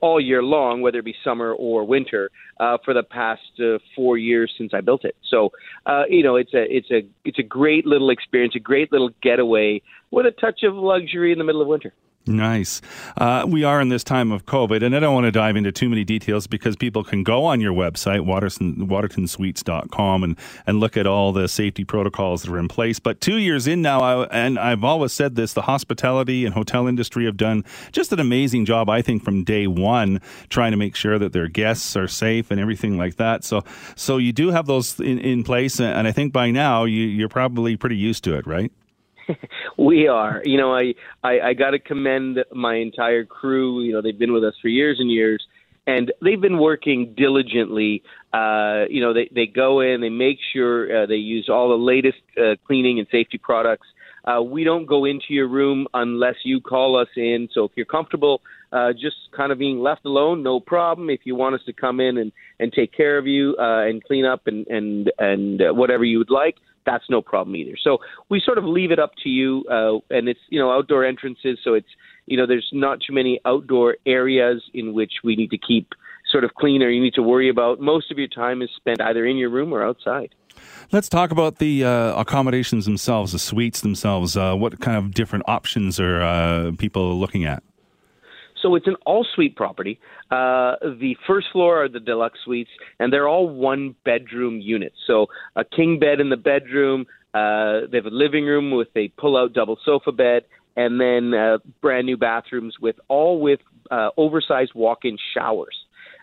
all 0.00 0.20
year 0.20 0.42
long, 0.42 0.82
whether 0.82 0.98
it 0.98 1.04
be 1.04 1.14
summer 1.24 1.52
or 1.52 1.84
winter, 1.84 2.30
uh, 2.58 2.78
for 2.84 2.94
the 2.94 3.02
past 3.02 3.40
uh, 3.60 3.78
four 3.96 4.18
years 4.18 4.52
since 4.56 4.72
I 4.74 4.80
built 4.80 5.04
it. 5.04 5.16
So, 5.28 5.50
uh, 5.86 6.02
you 6.08 6.22
know, 6.22 6.36
it's 6.36 6.52
a 6.54 6.64
it's 6.68 6.90
a 6.90 7.02
it's 7.24 7.38
a 7.38 7.42
great 7.42 7.86
little 7.86 8.10
experience, 8.10 8.54
a 8.56 8.60
great 8.60 8.92
little 8.92 9.10
getaway 9.22 9.82
with 10.10 10.26
a 10.26 10.32
touch 10.32 10.62
of 10.62 10.74
luxury 10.74 11.32
in 11.32 11.38
the 11.38 11.44
middle 11.44 11.62
of 11.62 11.68
winter. 11.68 11.94
Nice. 12.26 12.82
Uh, 13.16 13.46
we 13.48 13.64
are 13.64 13.80
in 13.80 13.88
this 13.88 14.04
time 14.04 14.30
of 14.30 14.44
COVID, 14.44 14.82
and 14.82 14.94
I 14.94 15.00
don't 15.00 15.14
want 15.14 15.24
to 15.24 15.32
dive 15.32 15.56
into 15.56 15.72
too 15.72 15.88
many 15.88 16.04
details 16.04 16.46
because 16.46 16.76
people 16.76 17.02
can 17.02 17.22
go 17.22 17.46
on 17.46 17.62
your 17.62 17.72
website, 17.72 18.26
Waterton, 18.26 18.88
watertonsuites.com, 18.88 20.22
and, 20.24 20.38
and 20.66 20.80
look 20.80 20.98
at 20.98 21.06
all 21.06 21.32
the 21.32 21.48
safety 21.48 21.82
protocols 21.82 22.42
that 22.42 22.52
are 22.52 22.58
in 22.58 22.68
place. 22.68 22.98
But 22.98 23.22
two 23.22 23.38
years 23.38 23.66
in 23.66 23.80
now, 23.80 24.00
I, 24.00 24.26
and 24.26 24.58
I've 24.58 24.84
always 24.84 25.14
said 25.14 25.34
this, 25.34 25.54
the 25.54 25.62
hospitality 25.62 26.44
and 26.44 26.52
hotel 26.52 26.86
industry 26.86 27.24
have 27.24 27.38
done 27.38 27.64
just 27.90 28.12
an 28.12 28.20
amazing 28.20 28.66
job, 28.66 28.90
I 28.90 29.00
think, 29.00 29.24
from 29.24 29.42
day 29.42 29.66
one, 29.66 30.20
trying 30.50 30.72
to 30.72 30.76
make 30.76 30.96
sure 30.96 31.18
that 31.18 31.32
their 31.32 31.48
guests 31.48 31.96
are 31.96 32.06
safe 32.06 32.50
and 32.50 32.60
everything 32.60 32.98
like 32.98 33.16
that. 33.16 33.44
So, 33.44 33.64
so 33.96 34.18
you 34.18 34.34
do 34.34 34.50
have 34.50 34.66
those 34.66 35.00
in, 35.00 35.18
in 35.20 35.42
place, 35.42 35.80
and 35.80 36.06
I 36.06 36.12
think 36.12 36.34
by 36.34 36.50
now 36.50 36.84
you, 36.84 37.02
you're 37.02 37.30
probably 37.30 37.78
pretty 37.78 37.96
used 37.96 38.24
to 38.24 38.36
it, 38.36 38.46
right? 38.46 38.70
we 39.78 40.08
are. 40.08 40.42
You 40.44 40.58
know, 40.58 40.74
I 40.74 40.94
I, 41.22 41.40
I 41.40 41.54
got 41.54 41.70
to 41.70 41.78
commend 41.78 42.44
my 42.52 42.76
entire 42.76 43.24
crew. 43.24 43.82
You 43.82 43.92
know, 43.92 44.02
they've 44.02 44.18
been 44.18 44.32
with 44.32 44.44
us 44.44 44.54
for 44.60 44.68
years 44.68 44.98
and 45.00 45.10
years, 45.10 45.44
and 45.86 46.12
they've 46.22 46.40
been 46.40 46.58
working 46.58 47.14
diligently. 47.16 48.02
Uh, 48.32 48.84
you 48.88 49.00
know, 49.00 49.12
they 49.12 49.28
they 49.34 49.46
go 49.46 49.80
in, 49.80 50.00
they 50.00 50.08
make 50.08 50.38
sure 50.52 51.04
uh, 51.04 51.06
they 51.06 51.16
use 51.16 51.48
all 51.48 51.68
the 51.68 51.82
latest 51.82 52.18
uh, 52.38 52.56
cleaning 52.66 52.98
and 52.98 53.08
safety 53.10 53.38
products. 53.38 53.86
Uh, 54.24 54.42
we 54.42 54.64
don't 54.64 54.84
go 54.84 55.06
into 55.06 55.26
your 55.30 55.48
room 55.48 55.86
unless 55.94 56.36
you 56.44 56.60
call 56.60 56.96
us 56.96 57.08
in. 57.16 57.48
So 57.54 57.64
if 57.64 57.72
you're 57.74 57.86
comfortable, 57.86 58.42
uh, 58.70 58.92
just 58.92 59.16
kind 59.34 59.50
of 59.50 59.58
being 59.58 59.80
left 59.80 60.04
alone, 60.04 60.42
no 60.42 60.60
problem. 60.60 61.08
If 61.08 61.20
you 61.24 61.34
want 61.34 61.54
us 61.54 61.62
to 61.66 61.72
come 61.72 62.00
in 62.00 62.18
and, 62.18 62.30
and 62.58 62.72
take 62.72 62.92
care 62.92 63.16
of 63.16 63.26
you 63.26 63.56
uh, 63.58 63.86
and 63.86 64.04
clean 64.04 64.24
up 64.24 64.46
and 64.46 64.66
and 64.66 65.10
and 65.18 65.62
uh, 65.62 65.72
whatever 65.72 66.04
you 66.04 66.18
would 66.18 66.30
like, 66.30 66.56
that's 66.86 67.04
no 67.08 67.20
problem 67.22 67.56
either. 67.56 67.76
So 67.82 67.98
we 68.28 68.40
sort 68.40 68.58
of 68.58 68.64
leave 68.64 68.90
it 68.90 68.98
up 68.98 69.12
to 69.22 69.28
you, 69.28 69.64
uh, 69.70 69.98
and 70.14 70.28
it's 70.28 70.40
you 70.48 70.58
know 70.58 70.70
outdoor 70.72 71.04
entrances, 71.04 71.58
so 71.62 71.74
it's 71.74 71.88
you 72.26 72.36
know 72.36 72.46
there's 72.46 72.68
not 72.72 73.00
too 73.06 73.12
many 73.12 73.40
outdoor 73.44 73.96
areas 74.06 74.62
in 74.74 74.92
which 74.94 75.12
we 75.24 75.36
need 75.36 75.50
to 75.50 75.58
keep 75.58 75.92
sort 76.30 76.44
of 76.44 76.54
clean 76.54 76.82
or 76.82 76.88
you 76.88 77.02
need 77.02 77.14
to 77.14 77.22
worry 77.22 77.48
about. 77.48 77.80
Most 77.80 78.10
of 78.10 78.18
your 78.18 78.28
time 78.28 78.62
is 78.62 78.70
spent 78.76 79.00
either 79.00 79.26
in 79.26 79.36
your 79.36 79.50
room 79.50 79.72
or 79.72 79.82
outside. 79.84 80.34
Let's 80.92 81.08
talk 81.08 81.30
about 81.30 81.58
the 81.58 81.84
uh, 81.84 82.20
accommodations 82.20 82.84
themselves, 82.84 83.32
the 83.32 83.38
suites 83.38 83.80
themselves. 83.80 84.36
Uh, 84.36 84.54
what 84.54 84.80
kind 84.80 84.96
of 84.96 85.14
different 85.14 85.44
options 85.48 85.98
are 86.00 86.20
uh, 86.20 86.72
people 86.78 87.18
looking 87.18 87.44
at? 87.44 87.62
So 88.62 88.74
it's 88.74 88.86
an 88.86 88.96
all 89.06 89.26
suite 89.34 89.56
property. 89.56 89.98
Uh, 90.30 90.76
the 90.82 91.16
first 91.26 91.48
floor 91.52 91.84
are 91.84 91.88
the 91.88 92.00
deluxe 92.00 92.38
suites, 92.44 92.70
and 92.98 93.12
they're 93.12 93.28
all 93.28 93.48
one 93.48 93.94
bedroom 94.04 94.60
units. 94.60 94.96
So 95.06 95.26
a 95.56 95.64
king 95.64 95.98
bed 95.98 96.20
in 96.20 96.30
the 96.30 96.36
bedroom. 96.36 97.06
Uh, 97.32 97.86
they 97.90 97.98
have 97.98 98.06
a 98.06 98.10
living 98.10 98.44
room 98.44 98.72
with 98.72 98.88
a 98.96 99.08
pull 99.18 99.36
out 99.36 99.52
double 99.52 99.78
sofa 99.84 100.12
bed, 100.12 100.44
and 100.76 101.00
then 101.00 101.34
uh, 101.34 101.58
brand 101.80 102.06
new 102.06 102.16
bathrooms 102.16 102.76
with 102.80 102.96
all 103.08 103.40
with 103.40 103.60
uh, 103.90 104.10
oversized 104.16 104.72
walk 104.74 105.04
in 105.04 105.16
showers. 105.34 105.76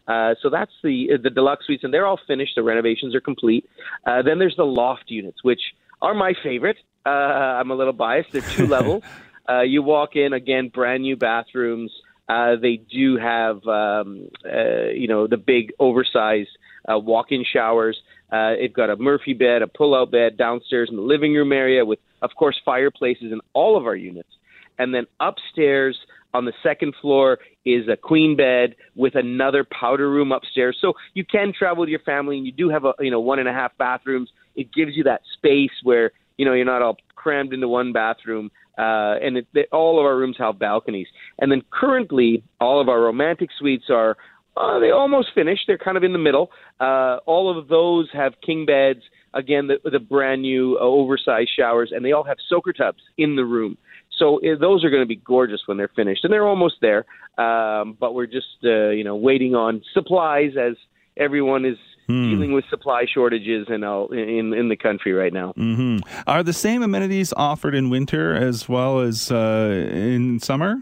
Uh, 0.07 0.35
so 0.41 0.49
that's 0.49 0.71
the 0.83 1.17
the 1.21 1.29
deluxe 1.29 1.65
suites, 1.65 1.83
and 1.83 1.93
they're 1.93 2.05
all 2.05 2.19
finished. 2.27 2.53
The 2.55 2.63
renovations 2.63 3.13
are 3.13 3.21
complete. 3.21 3.69
Uh, 4.05 4.21
then 4.21 4.39
there's 4.39 4.55
the 4.55 4.65
loft 4.65 5.05
units, 5.07 5.43
which 5.43 5.61
are 6.01 6.13
my 6.13 6.33
favorite. 6.43 6.77
Uh, 7.05 7.09
I'm 7.09 7.71
a 7.71 7.75
little 7.75 7.93
biased. 7.93 8.31
They're 8.31 8.41
two 8.41 8.67
levels. 8.77 9.03
Uh, 9.49 9.61
you 9.61 9.81
walk 9.81 10.15
in 10.15 10.33
again, 10.33 10.69
brand 10.69 11.03
new 11.03 11.15
bathrooms. 11.15 11.91
Uh, 12.29 12.55
they 12.61 12.75
do 12.75 13.17
have, 13.17 13.65
um, 13.67 14.29
uh, 14.45 14.89
you 14.93 15.07
know, 15.07 15.27
the 15.27 15.37
big 15.37 15.71
oversized 15.79 16.49
uh, 16.91 16.97
walk-in 16.97 17.45
showers. 17.51 17.97
Uh, 18.31 18.51
they've 18.59 18.73
got 18.73 18.89
a 18.89 18.97
Murphy 18.97 19.33
bed, 19.33 19.61
a 19.61 19.67
pull-out 19.67 20.11
bed 20.11 20.37
downstairs 20.37 20.89
in 20.89 20.97
the 20.97 21.01
living 21.01 21.33
room 21.33 21.53
area 21.53 21.85
with, 21.85 21.99
of 22.21 22.31
course, 22.37 22.59
fireplaces 22.65 23.31
in 23.31 23.39
all 23.53 23.77
of 23.77 23.85
our 23.85 23.95
units. 23.95 24.29
And 24.77 24.93
then 24.93 25.07
upstairs 25.19 25.97
on 26.33 26.45
the 26.45 26.53
second 26.61 26.93
floor 27.01 27.39
is 27.65 27.87
a 27.87 27.95
queen 27.97 28.35
bed 28.35 28.75
with 28.95 29.15
another 29.15 29.65
powder 29.65 30.09
room 30.09 30.31
upstairs. 30.31 30.77
So 30.81 30.93
you 31.13 31.25
can 31.25 31.53
travel 31.57 31.81
with 31.81 31.89
your 31.89 31.99
family, 31.99 32.37
and 32.37 32.45
you 32.45 32.51
do 32.51 32.69
have 32.69 32.85
a, 32.85 32.93
you 32.99 33.11
know, 33.11 33.19
one 33.19 33.39
and 33.39 33.47
a 33.47 33.53
half 33.53 33.77
bathrooms. 33.77 34.29
It 34.55 34.73
gives 34.73 34.95
you 34.95 35.03
that 35.03 35.21
space 35.37 35.71
where 35.83 36.11
you 36.37 36.45
know 36.45 36.53
you're 36.53 36.65
not 36.65 36.81
all 36.81 36.97
crammed 37.15 37.53
into 37.53 37.67
one 37.67 37.91
bathroom 37.93 38.51
uh, 38.77 39.15
and 39.21 39.37
it, 39.37 39.47
they, 39.53 39.65
all 39.71 39.99
of 39.99 40.05
our 40.05 40.15
rooms 40.15 40.35
have 40.39 40.59
balconies. 40.59 41.07
And 41.39 41.51
then 41.51 41.63
currently, 41.71 42.43
all 42.59 42.79
of 42.79 42.89
our 42.89 43.01
romantic 43.01 43.49
suites 43.57 43.85
are 43.89 44.17
uh, 44.55 44.79
they 44.79 44.91
almost 44.91 45.29
finished. 45.35 45.63
They're 45.67 45.77
kind 45.77 45.97
of 45.97 46.03
in 46.03 46.13
the 46.13 46.19
middle. 46.19 46.49
Uh, 46.79 47.17
all 47.25 47.55
of 47.57 47.67
those 47.67 48.09
have 48.13 48.33
king 48.45 48.65
beds. 48.65 49.01
Again, 49.33 49.67
the, 49.67 49.77
the 49.89 49.99
brand 49.99 50.41
new 50.41 50.77
uh, 50.79 50.83
oversized 50.83 51.51
showers, 51.55 51.91
and 51.93 52.03
they 52.03 52.11
all 52.11 52.23
have 52.23 52.37
soaker 52.49 52.73
tubs 52.73 53.01
in 53.17 53.35
the 53.35 53.45
room. 53.45 53.77
So 54.17 54.37
uh, 54.37 54.57
those 54.59 54.83
are 54.83 54.89
going 54.89 55.03
to 55.03 55.07
be 55.07 55.17
gorgeous 55.17 55.61
when 55.67 55.77
they're 55.77 55.91
finished, 55.95 56.23
and 56.23 56.33
they're 56.33 56.47
almost 56.47 56.75
there. 56.81 57.05
Um, 57.37 57.95
but 57.99 58.15
we're 58.15 58.25
just 58.25 58.47
uh, 58.63 58.89
you 58.89 59.03
know 59.03 59.15
waiting 59.15 59.53
on 59.53 59.83
supplies 59.93 60.51
as 60.59 60.75
everyone 61.17 61.65
is 61.65 61.77
hmm. 62.07 62.31
dealing 62.31 62.53
with 62.53 62.65
supply 62.69 63.05
shortages 63.05 63.67
in 63.69 63.83
in 63.83 64.53
in 64.53 64.69
the 64.69 64.75
country 64.75 65.13
right 65.13 65.33
now. 65.33 65.53
Mm-hmm. 65.57 65.99
Are 66.25 66.43
the 66.43 66.53
same 66.53 66.83
amenities 66.83 67.33
offered 67.35 67.75
in 67.75 67.89
winter 67.89 68.33
as 68.33 68.67
well 68.67 68.99
as 68.99 69.31
uh, 69.31 69.87
in 69.91 70.39
summer? 70.39 70.81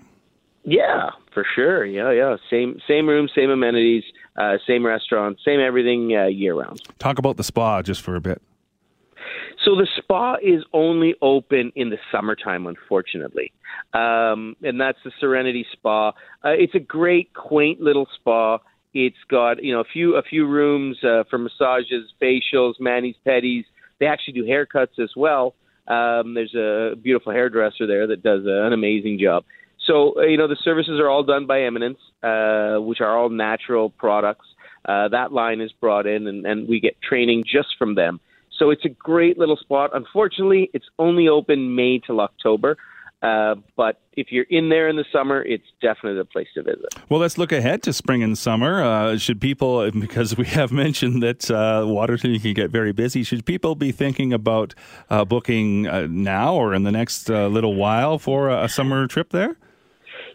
Yeah, 0.64 1.10
for 1.34 1.46
sure. 1.56 1.86
Yeah, 1.86 2.12
yeah. 2.12 2.38
Same 2.50 2.80
same 2.88 3.08
room, 3.08 3.30
same 3.36 3.50
amenities, 3.50 4.04
uh, 4.38 4.58
same 4.66 4.86
restaurant, 4.86 5.38
same 5.46 5.60
everything 5.60 6.16
uh, 6.16 6.26
year 6.26 6.56
round. 6.56 6.82
Talk 7.00 7.20
about 7.20 7.38
the 7.38 7.44
spa 7.44 7.82
just 7.82 8.02
for 8.02 8.16
a 8.16 8.22
bit. 8.22 8.42
So 9.64 9.76
the 9.76 9.88
spa 9.98 10.36
is 10.44 10.64
only 10.74 11.16
open 11.22 11.72
in 11.76 11.90
the 11.90 11.98
summertime, 12.12 12.68
unfortunately, 12.68 13.52
um, 13.94 14.56
and 14.62 14.80
that's 14.80 15.00
the 15.04 15.12
Serenity 15.20 15.66
Spa. 15.72 16.10
Uh, 16.10 16.50
it's 16.50 16.76
a 16.76 16.80
great, 16.80 17.34
quaint 17.34 17.82
little 17.82 18.08
spa. 18.16 18.60
It's 18.96 19.18
got 19.30 19.62
you 19.62 19.74
know 19.74 19.82
a 19.82 19.92
few 19.92 20.16
a 20.16 20.24
few 20.24 20.48
rooms 20.48 20.98
uh, 21.04 21.26
for 21.30 21.38
massages, 21.38 22.12
facials, 22.22 22.76
manis, 22.80 23.16
pedis. 23.28 23.66
They 24.00 24.06
actually 24.06 24.36
do 24.36 24.46
haircuts 24.46 24.98
as 25.00 25.12
well. 25.18 25.54
Um, 25.88 26.34
there's 26.34 26.56
a 26.56 26.96
beautiful 26.96 27.34
hairdresser 27.34 27.86
there 27.86 28.08
that 28.08 28.24
does 28.24 28.44
an 28.46 28.72
amazing 28.72 29.20
job. 29.22 29.44
So 29.86 30.14
uh, 30.18 30.22
you 30.22 30.38
know 30.38 30.48
the 30.48 30.58
services 30.64 30.98
are 31.02 31.10
all 31.10 31.24
done 31.24 31.46
by 31.46 31.64
Eminence, 31.64 32.00
uh, 32.24 32.78
which 32.78 33.02
are 33.02 33.18
all 33.18 33.28
natural 33.28 33.90
products. 33.90 34.46
Uh, 34.86 35.10
that 35.10 35.34
line 35.34 35.60
is 35.60 35.74
brought 35.74 36.08
in, 36.08 36.26
and, 36.28 36.46
and 36.46 36.70
we 36.70 36.80
get 36.80 36.96
training 37.02 37.44
just 37.46 37.76
from 37.78 37.96
them. 37.96 38.22
So 38.58 38.70
it's 38.70 38.86
a 38.86 38.90
great 38.90 39.38
little 39.38 39.58
spot. 39.58 39.92
Unfortunately, 39.94 40.70
it's 40.74 40.86
only 40.98 41.28
open 41.28 41.76
May 41.76 42.00
till 42.00 42.22
October. 42.22 42.78
Uh, 43.22 43.56
but 43.76 44.02
if 44.14 44.28
you're 44.30 44.46
in 44.50 44.70
there 44.70 44.88
in 44.88 44.98
the 44.98 45.06
summer, 45.12 45.42
it's 45.42 45.66
definitely 45.82 46.18
the 46.18 46.26
place 46.26 46.48
to 46.54 46.62
visit. 46.62 46.86
Well, 47.10 47.20
let's 47.20 47.38
look 47.38 47.52
ahead 47.52 47.82
to 47.84 47.94
spring 47.94 48.22
and 48.22 48.38
summer. 48.38 48.84
Uh, 48.84 49.18
should 49.18 49.42
people, 49.42 49.90
because 50.00 50.38
we 50.38 50.46
have 50.46 50.72
mentioned 50.72 51.24
that 51.24 51.50
uh, 51.50 51.86
Waterton 51.88 52.38
can 52.40 52.54
get 52.54 52.70
very 52.70 52.92
busy, 52.92 53.24
should 53.24 53.46
people 53.46 53.76
be 53.76 53.92
thinking 53.92 54.34
about 54.34 54.76
uh, 55.10 55.26
booking 55.26 55.88
uh, 55.88 56.08
now 56.10 56.56
or 56.56 56.74
in 56.74 56.84
the 56.84 56.92
next 56.92 57.30
uh, 57.30 57.48
little 57.48 57.76
while 57.76 58.20
for 58.20 58.50
a, 58.50 58.66
a, 58.66 58.70
summer 58.70 59.08
trip 59.08 59.32
there? 59.32 59.56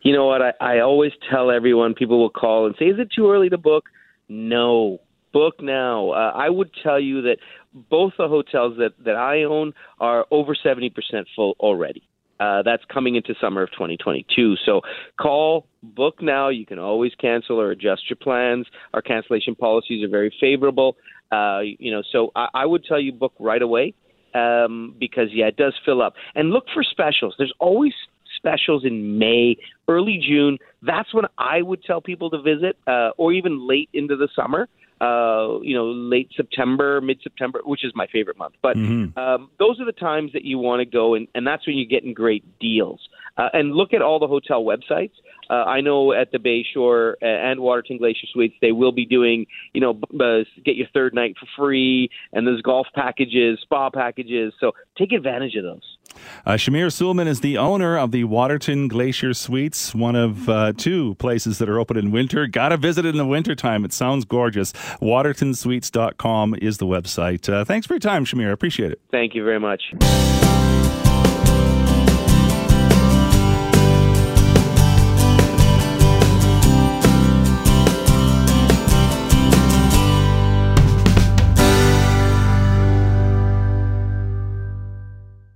You 0.03 0.13
know 0.13 0.27
what? 0.27 0.41
I, 0.43 0.53
I 0.61 0.81
always 0.81 1.13
tell 1.31 1.51
everyone, 1.51 1.95
people 1.95 2.19
will 2.19 2.31
call 2.31 2.67
and 2.67 2.75
say, 2.79 2.87
is 2.87 2.99
it 2.99 3.11
too 3.15 3.31
early 3.31 3.51
to 3.51 3.59
book? 3.59 3.85
No. 4.29 5.01
Book 5.33 5.63
now. 5.63 6.11
I 6.11 6.49
would 6.49 6.71
tell 6.83 6.99
you 6.99 7.23
that 7.23 7.37
both 7.73 8.15
the 8.19 8.27
hotels 8.27 8.79
that, 8.79 8.95
that 9.05 9.15
I 9.15 9.45
own 9.45 9.75
are 10.01 10.27
over 10.33 10.57
70% 10.57 10.91
full 11.37 11.55
already. 11.61 12.03
Uh, 12.41 12.63
that's 12.63 12.83
coming 12.93 13.17
into 13.17 13.35
summer 13.39 13.63
of 13.63 13.71
2022. 13.73 14.57
So 14.65 14.81
call, 15.21 15.67
book 15.83 16.23
now. 16.23 16.49
You 16.49 16.65
can 16.65 16.79
always 16.79 17.13
cancel 17.21 17.61
or 17.61 17.71
adjust 17.71 18.09
your 18.09 18.17
plans. 18.17 18.67
Our 18.95 19.03
cancellation 19.03 19.55
policies 19.55 20.03
are 20.03 20.09
very 20.09 20.35
favorable. 20.41 20.97
Uh, 21.31 21.61
you 21.61 21.93
know, 21.93 22.03
so 22.11 22.33
I, 22.35 22.49
I 22.55 22.67
would 22.67 22.85
tell 22.85 22.99
you 22.99 23.13
book 23.13 23.35
right 23.39 23.61
away 23.61 23.95
um, 24.35 24.97
because 24.99 25.29
yeah, 25.33 25.47
it 25.47 25.57
does 25.57 25.75
fill 25.85 26.01
up. 26.01 26.15
And 26.35 26.51
look 26.51 26.65
for 26.73 26.83
specials. 26.83 27.35
There's 27.37 27.53
always 27.59 27.93
specials 28.37 28.85
in 28.87 29.19
May, 29.19 29.57
early 29.87 30.19
June. 30.27 30.57
That's 30.83 31.13
when 31.13 31.27
I 31.37 31.61
would 31.61 31.85
tell 31.85 32.01
people 32.01 32.31
to 32.31 32.41
visit, 32.41 32.79
uh, 32.87 33.11
or 33.19 33.33
even 33.33 33.69
late 33.69 33.91
into 33.93 34.17
the 34.17 34.29
summer 34.35 34.67
uh, 35.01 35.61
you 35.63 35.75
know, 35.75 35.87
late 35.87 36.31
September, 36.37 37.01
mid 37.01 37.21
September, 37.23 37.61
which 37.65 37.85
is 37.85 37.93
my 37.95 38.07
favorite 38.13 38.37
month. 38.37 38.55
But 38.63 38.77
mm-hmm. 38.77 39.19
um, 39.19 39.51
those 39.59 39.81
are 39.81 39.87
the 39.87 39.93
times 39.93 40.33
that 40.35 40.45
you 40.45 40.59
want 40.59 40.81
to 40.81 40.85
go, 40.85 41.15
and, 41.15 41.27
and 41.35 41.47
that's 41.47 41.67
when 41.67 41.77
you're 41.77 41.89
getting 41.89 42.15
great 42.15 42.59
deals. 42.59 43.01
Uh, 43.41 43.49
and 43.55 43.73
look 43.75 43.95
at 43.95 44.03
all 44.03 44.19
the 44.19 44.27
hotel 44.27 44.63
websites. 44.63 45.13
Uh, 45.49 45.65
I 45.65 45.81
know 45.81 46.13
at 46.13 46.31
the 46.31 46.39
Bayshore 46.39 47.15
and 47.23 47.61
Waterton 47.61 47.97
Glacier 47.97 48.27
Suites, 48.33 48.55
they 48.61 48.71
will 48.71 48.93
be 48.93 49.07
doing, 49.07 49.47
you 49.73 49.81
know, 49.81 49.99
uh, 50.21 50.45
get 50.65 50.77
your 50.77 50.87
third 50.93 51.15
night 51.15 51.37
for 51.41 51.47
free, 51.57 52.11
and 52.33 52.47
there's 52.47 52.63
golf 52.63 52.87
packages, 52.95 53.59
spa 53.63 53.91
packages. 53.91 54.53
So 54.61 54.73
take 54.97 55.13
advantage 55.13 55.57
of 55.57 55.65
those. 55.65 55.97
Uh, 56.45 56.53
Shamir 56.53 56.93
Sulman 56.93 57.27
is 57.27 57.41
the 57.41 57.57
owner 57.57 57.97
of 57.99 58.11
the 58.11 58.25
Waterton 58.25 58.89
Glacier 58.89 59.33
Suites, 59.33 59.95
one 59.95 60.17
of 60.17 60.49
uh, 60.49 60.73
two 60.77 61.15
places 61.17 61.59
that 61.59 61.69
are 61.69 61.79
open 61.79 61.97
in 61.97 62.11
winter. 62.11 62.47
Got 62.47 62.71
to 62.71 62.77
visit 62.77 63.05
it 63.05 63.11
in 63.11 63.17
the 63.17 63.27
wintertime. 63.27 63.85
It 63.85 63.93
sounds 63.93 64.25
gorgeous. 64.25 64.73
WatertonSuites.com 65.01 66.57
is 66.61 66.79
the 66.79 66.87
website. 66.87 67.53
Uh, 67.53 67.65
thanks 67.65 67.87
for 67.87 67.95
your 67.95 68.01
time, 68.01 68.25
Shamir. 68.25 68.49
I 68.49 68.53
appreciate 68.53 68.93
it. 68.93 69.01
Thank 69.11 69.35
you 69.35 69.45
very 69.45 69.61
much. 69.61 69.83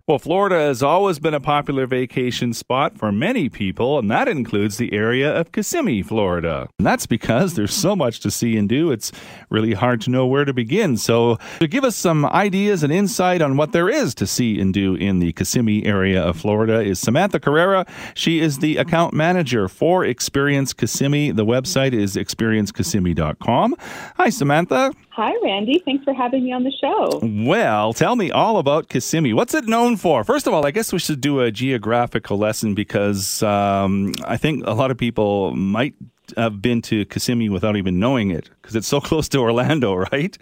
Well, 0.06 0.18
Florida 0.18 0.56
has 0.56 0.82
always 0.82 1.18
been 1.18 1.32
a 1.32 1.40
popular 1.40 1.86
vacation 1.86 2.52
spot 2.52 2.98
for 2.98 3.10
many 3.10 3.48
people, 3.48 3.98
and 3.98 4.10
that 4.10 4.28
includes 4.28 4.76
the 4.76 4.92
area 4.92 5.34
of 5.34 5.50
Kissimmee, 5.50 6.02
Florida. 6.02 6.68
And 6.78 6.84
that's 6.86 7.06
because 7.06 7.54
there's 7.54 7.72
so 7.72 7.96
much 7.96 8.20
to 8.20 8.30
see 8.30 8.58
and 8.58 8.68
do, 8.68 8.90
it's 8.90 9.12
really 9.48 9.72
hard 9.72 10.02
to 10.02 10.10
know 10.10 10.26
where 10.26 10.44
to 10.44 10.52
begin. 10.52 10.98
So, 10.98 11.38
to 11.58 11.66
give 11.66 11.84
us 11.84 11.96
some 11.96 12.26
ideas 12.26 12.82
and 12.82 12.92
insight 12.92 13.40
on 13.40 13.56
what 13.56 13.72
there 13.72 13.88
is 13.88 14.14
to 14.16 14.26
see 14.26 14.60
and 14.60 14.74
do 14.74 14.94
in 14.94 15.20
the 15.20 15.32
Kissimmee 15.32 15.86
area 15.86 16.22
of 16.22 16.36
Florida 16.36 16.82
is 16.82 16.98
Samantha 16.98 17.40
Carrera. 17.40 17.86
She 18.12 18.40
is 18.40 18.58
the 18.58 18.76
account 18.76 19.14
manager 19.14 19.68
for 19.68 20.04
Experience 20.04 20.74
Kissimmee. 20.74 21.30
The 21.30 21.46
website 21.46 21.94
is 21.94 22.16
experiencekissimmee.com. 22.16 23.74
Hi, 24.16 24.28
Samantha. 24.28 24.92
Hi, 25.16 25.32
Randy. 25.44 25.80
Thanks 25.84 26.02
for 26.02 26.12
having 26.12 26.42
me 26.42 26.52
on 26.52 26.64
the 26.64 26.72
show. 26.72 27.20
Well, 27.22 27.92
tell 27.92 28.16
me 28.16 28.32
all 28.32 28.58
about 28.58 28.88
Kissimmee. 28.88 29.32
What's 29.32 29.54
it 29.54 29.66
known 29.66 29.96
for? 29.96 30.24
First 30.24 30.48
of 30.48 30.52
all, 30.52 30.66
I 30.66 30.72
guess 30.72 30.92
we 30.92 30.98
should 30.98 31.20
do 31.20 31.38
a 31.38 31.52
geographical 31.52 32.36
lesson 32.36 32.74
because 32.74 33.40
um, 33.44 34.10
I 34.24 34.36
think 34.36 34.66
a 34.66 34.72
lot 34.72 34.90
of 34.90 34.98
people 34.98 35.54
might 35.54 35.94
have 36.36 36.60
been 36.60 36.82
to 36.82 37.04
Kissimmee 37.04 37.48
without 37.48 37.76
even 37.76 38.00
knowing 38.00 38.32
it 38.32 38.50
because 38.60 38.74
it's 38.74 38.88
so 38.88 39.00
close 39.08 39.28
to 39.28 39.38
Orlando, 39.38 39.94
right? 39.94 40.36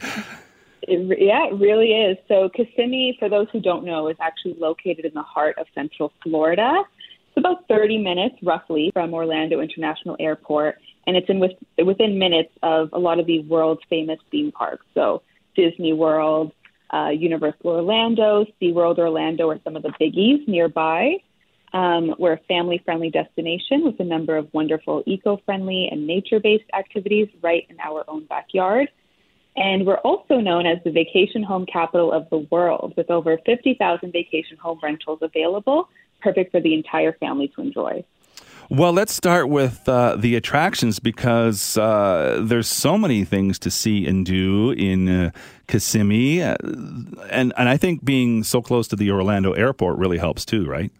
It, 0.81 1.19
yeah, 1.21 1.49
it 1.49 1.61
really 1.61 1.93
is. 1.93 2.17
So, 2.27 2.49
Kissimmee, 2.49 3.17
for 3.19 3.29
those 3.29 3.49
who 3.53 3.61
don't 3.61 3.85
know, 3.85 4.09
is 4.09 4.17
actually 4.21 4.55
located 4.59 5.05
in 5.05 5.13
the 5.13 5.23
heart 5.23 5.59
of 5.59 5.67
Central 5.75 6.15
Florida. 6.23 6.83
It's 7.29 7.37
about 7.37 7.69
30 7.69 7.99
minutes, 7.99 8.37
roughly, 8.43 8.91
from 8.95 9.13
Orlando 9.13 9.61
International 9.61 10.17
Airport 10.19 10.79
and 11.07 11.17
it's 11.17 11.29
in 11.29 11.41
with, 11.41 11.53
within 11.85 12.19
minutes 12.19 12.53
of 12.63 12.91
a 12.93 12.99
lot 12.99 13.19
of 13.19 13.27
the 13.27 13.41
world's 13.41 13.83
famous 13.89 14.19
theme 14.31 14.53
parks. 14.53 14.87
So 14.95 15.23
Disney 15.55 15.93
World, 15.93 16.53
uh, 16.93 17.09
Universal 17.09 17.71
Orlando, 17.71 18.45
SeaWorld 18.61 18.99
Orlando 18.99 19.51
are 19.51 19.61
some 19.65 19.77
of 19.77 19.83
the 19.83 19.93
biggies 20.01 20.47
nearby. 20.47 21.17
Um, 21.73 22.15
we're 22.19 22.35
a 22.35 22.41
family-friendly 22.49 23.11
destination 23.11 23.83
with 23.85 23.99
a 23.99 24.05
number 24.05 24.37
of 24.37 24.53
wonderful 24.53 25.03
eco-friendly 25.07 25.89
and 25.91 26.07
nature-based 26.07 26.69
activities 26.75 27.29
right 27.41 27.67
in 27.71 27.81
our 27.81 28.05
own 28.09 28.27
backyard. 28.27 28.89
And 29.57 29.87
we're 29.87 29.99
also 29.99 30.37
known 30.37 30.67
as 30.67 30.79
the 30.85 30.91
vacation 30.91 31.43
home 31.43 31.67
capital 31.67 32.13
of 32.13 32.29
the 32.31 32.39
world, 32.51 32.95
with 32.97 33.11
over 33.11 33.39
50,000 33.45 34.13
vacation 34.13 34.57
home 34.57 34.81
rentals 34.83 35.21
available, 35.23 35.89
perfect 36.21 36.53
for 36.53 36.61
the 36.61 36.75
entire 36.75 37.13
family 37.15 37.49
to 37.49 37.63
enjoy. 37.63 38.05
Well, 38.75 38.95
let's 38.95 39.13
start 39.13 39.51
with 39.51 39.87
uh, 39.87 40.17
the 40.17 40.35
attractions 40.35 40.99
because 40.99 41.77
uh, 41.77 42.41
there's 42.43 42.67
so 42.67 42.97
many 42.97 43.23
things 43.23 43.59
to 43.59 43.71
see 43.71 44.07
and 44.07 44.25
do 44.25 44.71
in 44.71 45.11
uh, 45.11 45.31
Kissimmee, 45.69 46.41
uh, 46.41 46.57
and 47.29 47.53
and 47.59 47.69
I 47.69 47.77
think 47.77 48.03
being 48.03 48.43
so 48.43 48.63
close 48.63 48.89
to 48.89 48.97
the 48.97 49.11
Orlando 49.11 49.53
airport 49.53 49.99
really 49.99 50.17
helps 50.17 50.47
too, 50.47 50.65
right? 50.65 50.91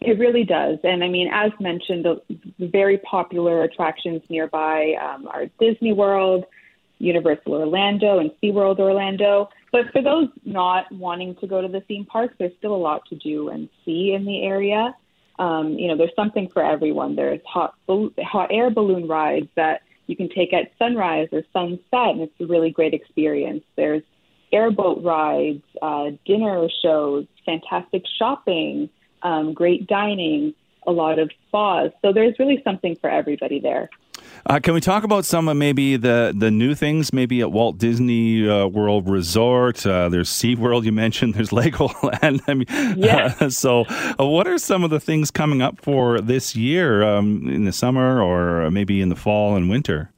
It 0.00 0.18
really 0.18 0.42
does, 0.42 0.80
and 0.82 1.04
I 1.04 1.08
mean, 1.08 1.30
as 1.32 1.52
mentioned, 1.60 2.04
the 2.04 2.20
very 2.58 2.98
popular 2.98 3.62
attractions 3.62 4.22
nearby 4.28 4.96
um, 5.00 5.28
are 5.28 5.46
Disney 5.60 5.92
World, 5.92 6.44
Universal 6.98 7.52
Orlando, 7.52 8.18
and 8.18 8.32
SeaWorld 8.42 8.80
Orlando. 8.80 9.48
But 9.70 9.92
for 9.92 10.02
those 10.02 10.26
not 10.44 10.90
wanting 10.90 11.36
to 11.36 11.46
go 11.46 11.62
to 11.62 11.68
the 11.68 11.82
theme 11.82 12.04
parks, 12.04 12.34
there's 12.36 12.56
still 12.58 12.74
a 12.74 12.82
lot 12.82 13.02
to 13.10 13.14
do 13.14 13.48
and 13.48 13.68
see 13.84 14.12
in 14.12 14.24
the 14.24 14.42
area 14.42 14.96
um, 15.38 15.78
you 15.78 15.88
know, 15.88 15.96
there's 15.96 16.14
something 16.16 16.48
for 16.48 16.64
everyone. 16.64 17.16
There's 17.16 17.40
hot 17.46 17.74
hot 17.88 18.48
air 18.50 18.70
balloon 18.70 19.06
rides 19.06 19.48
that 19.54 19.82
you 20.06 20.16
can 20.16 20.28
take 20.28 20.52
at 20.52 20.72
sunrise 20.78 21.28
or 21.32 21.42
sunset, 21.52 21.80
and 21.92 22.22
it's 22.22 22.40
a 22.40 22.46
really 22.46 22.70
great 22.70 22.94
experience. 22.94 23.62
There's 23.76 24.02
airboat 24.52 25.04
rides, 25.04 25.62
uh, 25.82 26.10
dinner 26.24 26.68
shows, 26.82 27.26
fantastic 27.44 28.04
shopping, 28.18 28.88
um, 29.22 29.52
great 29.52 29.86
dining, 29.86 30.54
a 30.86 30.92
lot 30.92 31.18
of 31.18 31.30
spas. 31.46 31.90
So 32.02 32.12
there's 32.12 32.38
really 32.38 32.62
something 32.64 32.96
for 32.96 33.10
everybody 33.10 33.60
there. 33.60 33.90
Uh, 34.46 34.60
can 34.60 34.74
we 34.74 34.80
talk 34.80 35.04
about 35.04 35.24
some 35.24 35.48
of 35.48 35.56
maybe 35.56 35.96
the, 35.96 36.34
the 36.36 36.50
new 36.50 36.74
things, 36.74 37.12
maybe 37.12 37.40
at 37.40 37.52
Walt 37.52 37.78
Disney 37.78 38.48
uh, 38.48 38.66
World 38.66 39.08
Resort? 39.08 39.86
Uh, 39.86 40.08
there's 40.08 40.30
SeaWorld, 40.30 40.84
you 40.84 40.92
mentioned, 41.06 41.34
there's 41.34 41.50
Legoland. 41.50 42.40
I 42.46 42.54
mean, 42.54 42.66
yeah. 42.98 43.34
Uh, 43.40 43.50
so, 43.50 43.84
uh, 43.88 44.26
what 44.26 44.46
are 44.46 44.58
some 44.58 44.84
of 44.84 44.90
the 44.90 45.00
things 45.00 45.30
coming 45.30 45.62
up 45.62 45.80
for 45.80 46.20
this 46.20 46.56
year 46.56 47.02
um, 47.02 47.48
in 47.48 47.64
the 47.64 47.72
summer 47.72 48.22
or 48.22 48.70
maybe 48.70 49.00
in 49.00 49.08
the 49.08 49.16
fall 49.16 49.56
and 49.56 49.68
winter? 49.68 50.10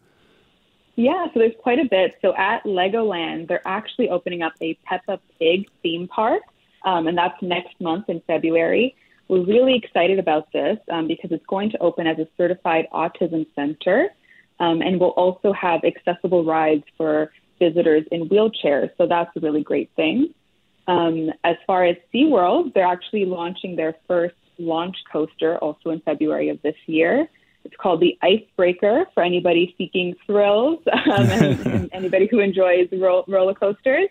Yeah, 0.97 1.27
so 1.33 1.39
there's 1.41 1.55
quite 1.63 1.79
a 1.79 1.89
bit. 1.89 2.19
So 2.21 2.35
at 2.37 2.63
Legoland, 2.65 3.49
they're 3.49 3.67
actually 3.67 4.11
opening 4.11 4.43
up 4.43 4.53
a 4.61 4.75
Peppa 4.85 5.19
Pig 5.39 5.67
theme 5.83 6.07
park, 6.09 6.43
um, 6.85 7.07
and 7.07 7.17
that's 7.17 7.41
next 7.41 7.81
month 7.81 8.11
in 8.11 8.21
February. 8.27 8.95
We're 9.31 9.45
really 9.45 9.77
excited 9.77 10.19
about 10.19 10.53
this 10.53 10.77
um, 10.91 11.07
because 11.07 11.31
it's 11.31 11.47
going 11.47 11.71
to 11.71 11.79
open 11.79 12.09
as 12.09 12.19
a 12.19 12.27
certified 12.37 12.89
autism 12.93 13.47
center 13.55 14.09
um, 14.61 14.83
and 14.83 15.01
we'll 15.01 15.11
also 15.11 15.53
have 15.53 15.81
accessible 15.85 16.45
rides 16.45 16.85
for 16.97 17.33
visitors 17.59 18.05
in 18.13 18.29
wheelchairs. 18.29 18.91
So 18.99 19.07
that's 19.07 19.31
a 19.37 19.41
really 19.41 19.63
great 19.63 19.91
thing. 19.97 20.35
Um, 20.87 21.31
as 21.45 21.57
far 21.67 21.85
as 21.85 21.97
SeaWorld, 22.15 22.75
they're 22.75 22.87
actually 22.87 23.25
launching 23.25 23.77
their 23.77 23.95
first 24.07 24.35
launch 24.59 24.97
coaster 25.11 25.57
also 25.59 25.91
in 25.91 26.01
February 26.01 26.49
of 26.49 26.61
this 26.63 26.75
year. 26.87 27.29
It's 27.65 27.77
called 27.77 28.01
the 28.01 28.19
Icebreaker 28.23 29.07
for 29.15 29.23
anybody 29.23 29.75
seeking 29.79 30.15
thrills 30.27 30.81
um, 30.93 31.31
and, 31.31 31.67
and, 31.67 31.91
anybody 31.93 32.27
who 32.31 32.41
enjoys 32.41 32.89
ro- 32.93 33.25
roller 33.29 33.55
coasters. 33.55 34.09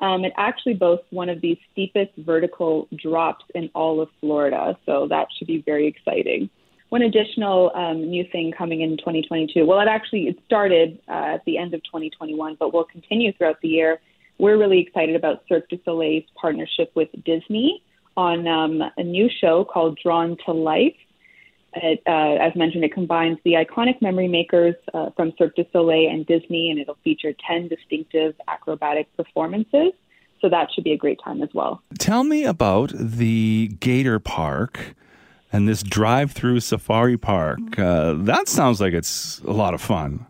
Um, 0.00 0.24
it 0.24 0.32
actually 0.36 0.74
boasts 0.74 1.06
one 1.10 1.28
of 1.28 1.40
the 1.40 1.58
steepest 1.72 2.12
vertical 2.18 2.88
drops 2.94 3.44
in 3.54 3.70
all 3.74 4.00
of 4.00 4.08
Florida, 4.20 4.76
so 4.84 5.06
that 5.08 5.28
should 5.36 5.46
be 5.46 5.62
very 5.62 5.86
exciting. 5.86 6.50
One 6.90 7.02
additional 7.02 7.72
um, 7.74 8.08
new 8.08 8.24
thing 8.30 8.52
coming 8.56 8.82
in 8.82 8.96
2022. 8.98 9.66
Well, 9.66 9.80
it 9.80 9.88
actually 9.88 10.28
it 10.28 10.38
started 10.44 11.00
uh, 11.08 11.34
at 11.34 11.44
the 11.44 11.58
end 11.58 11.74
of 11.74 11.82
2021, 11.84 12.56
but 12.60 12.72
will 12.72 12.84
continue 12.84 13.32
throughout 13.32 13.60
the 13.60 13.68
year. 13.68 14.00
We're 14.38 14.58
really 14.58 14.80
excited 14.80 15.16
about 15.16 15.42
Cirque 15.48 15.68
du 15.68 15.78
Soleil's 15.84 16.24
partnership 16.40 16.92
with 16.94 17.08
Disney 17.24 17.82
on 18.16 18.46
um, 18.46 18.82
a 18.96 19.02
new 19.02 19.28
show 19.40 19.64
called 19.64 19.98
Drawn 20.02 20.36
to 20.44 20.52
Life. 20.52 20.94
It, 21.82 22.02
uh, 22.06 22.42
as 22.42 22.56
mentioned, 22.56 22.84
it 22.84 22.92
combines 22.92 23.38
the 23.44 23.52
iconic 23.52 24.00
memory 24.00 24.28
makers 24.28 24.74
uh, 24.94 25.10
from 25.16 25.32
Cirque 25.36 25.56
du 25.56 25.64
Soleil 25.72 26.10
and 26.10 26.26
Disney, 26.26 26.70
and 26.70 26.80
it'll 26.80 26.98
feature 27.04 27.34
10 27.46 27.68
distinctive 27.68 28.34
acrobatic 28.48 29.14
performances. 29.16 29.92
So 30.40 30.48
that 30.48 30.68
should 30.74 30.84
be 30.84 30.92
a 30.92 30.96
great 30.96 31.18
time 31.22 31.42
as 31.42 31.48
well. 31.54 31.82
Tell 31.98 32.24
me 32.24 32.44
about 32.44 32.92
the 32.94 33.68
Gator 33.80 34.18
Park 34.18 34.94
and 35.52 35.68
this 35.68 35.82
drive 35.82 36.32
through 36.32 36.60
safari 36.60 37.16
park. 37.16 37.78
Uh, 37.78 38.14
that 38.18 38.48
sounds 38.48 38.80
like 38.80 38.92
it's 38.92 39.40
a 39.40 39.52
lot 39.52 39.74
of 39.74 39.80
fun. 39.80 40.26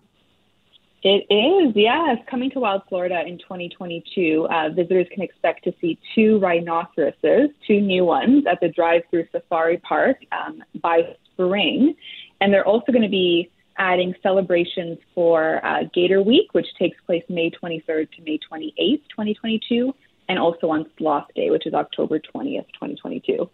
It 1.02 1.24
is, 1.32 1.72
yes. 1.76 2.18
Coming 2.28 2.50
to 2.50 2.61
Wild 2.61 2.82
Florida 2.88 3.22
in 3.24 3.38
2022, 3.38 4.48
uh, 4.50 4.70
visitors 4.70 5.06
can 5.12 5.22
expect 5.22 5.62
to 5.64 5.72
see 5.80 5.98
two 6.14 6.38
rhinoceroses, 6.40 7.50
two 7.64 7.80
new 7.80 8.04
ones, 8.04 8.44
at 8.50 8.61
the 8.61 8.68
drive 8.68 9.02
through 9.11 9.26
safari 9.30 9.78
park 9.78 10.16
um, 10.32 10.64
by 10.82 11.14
spring. 11.37 11.94
And 12.40 12.53
they're 12.53 12.66
also 12.66 12.92
going 12.92 13.03
to 13.03 13.09
be 13.09 13.51
adding 13.79 14.14
celebrations 14.22 14.99
for 15.14 15.64
uh, 15.64 15.85
Gator 15.94 16.22
Week, 16.22 16.53
which 16.53 16.66
takes 16.79 16.99
place 17.07 17.22
May 17.29 17.51
23rd 17.51 18.11
to 18.12 18.22
May 18.22 18.38
28th, 18.51 19.03
2022, 19.11 19.94
and 20.29 20.38
also 20.38 20.70
on 20.70 20.87
Sloth 20.96 21.27
Day, 21.35 21.51
which 21.51 21.66
is 21.66 21.75
October 21.75 22.18
20th, 22.18 22.66
2022. 22.75 23.49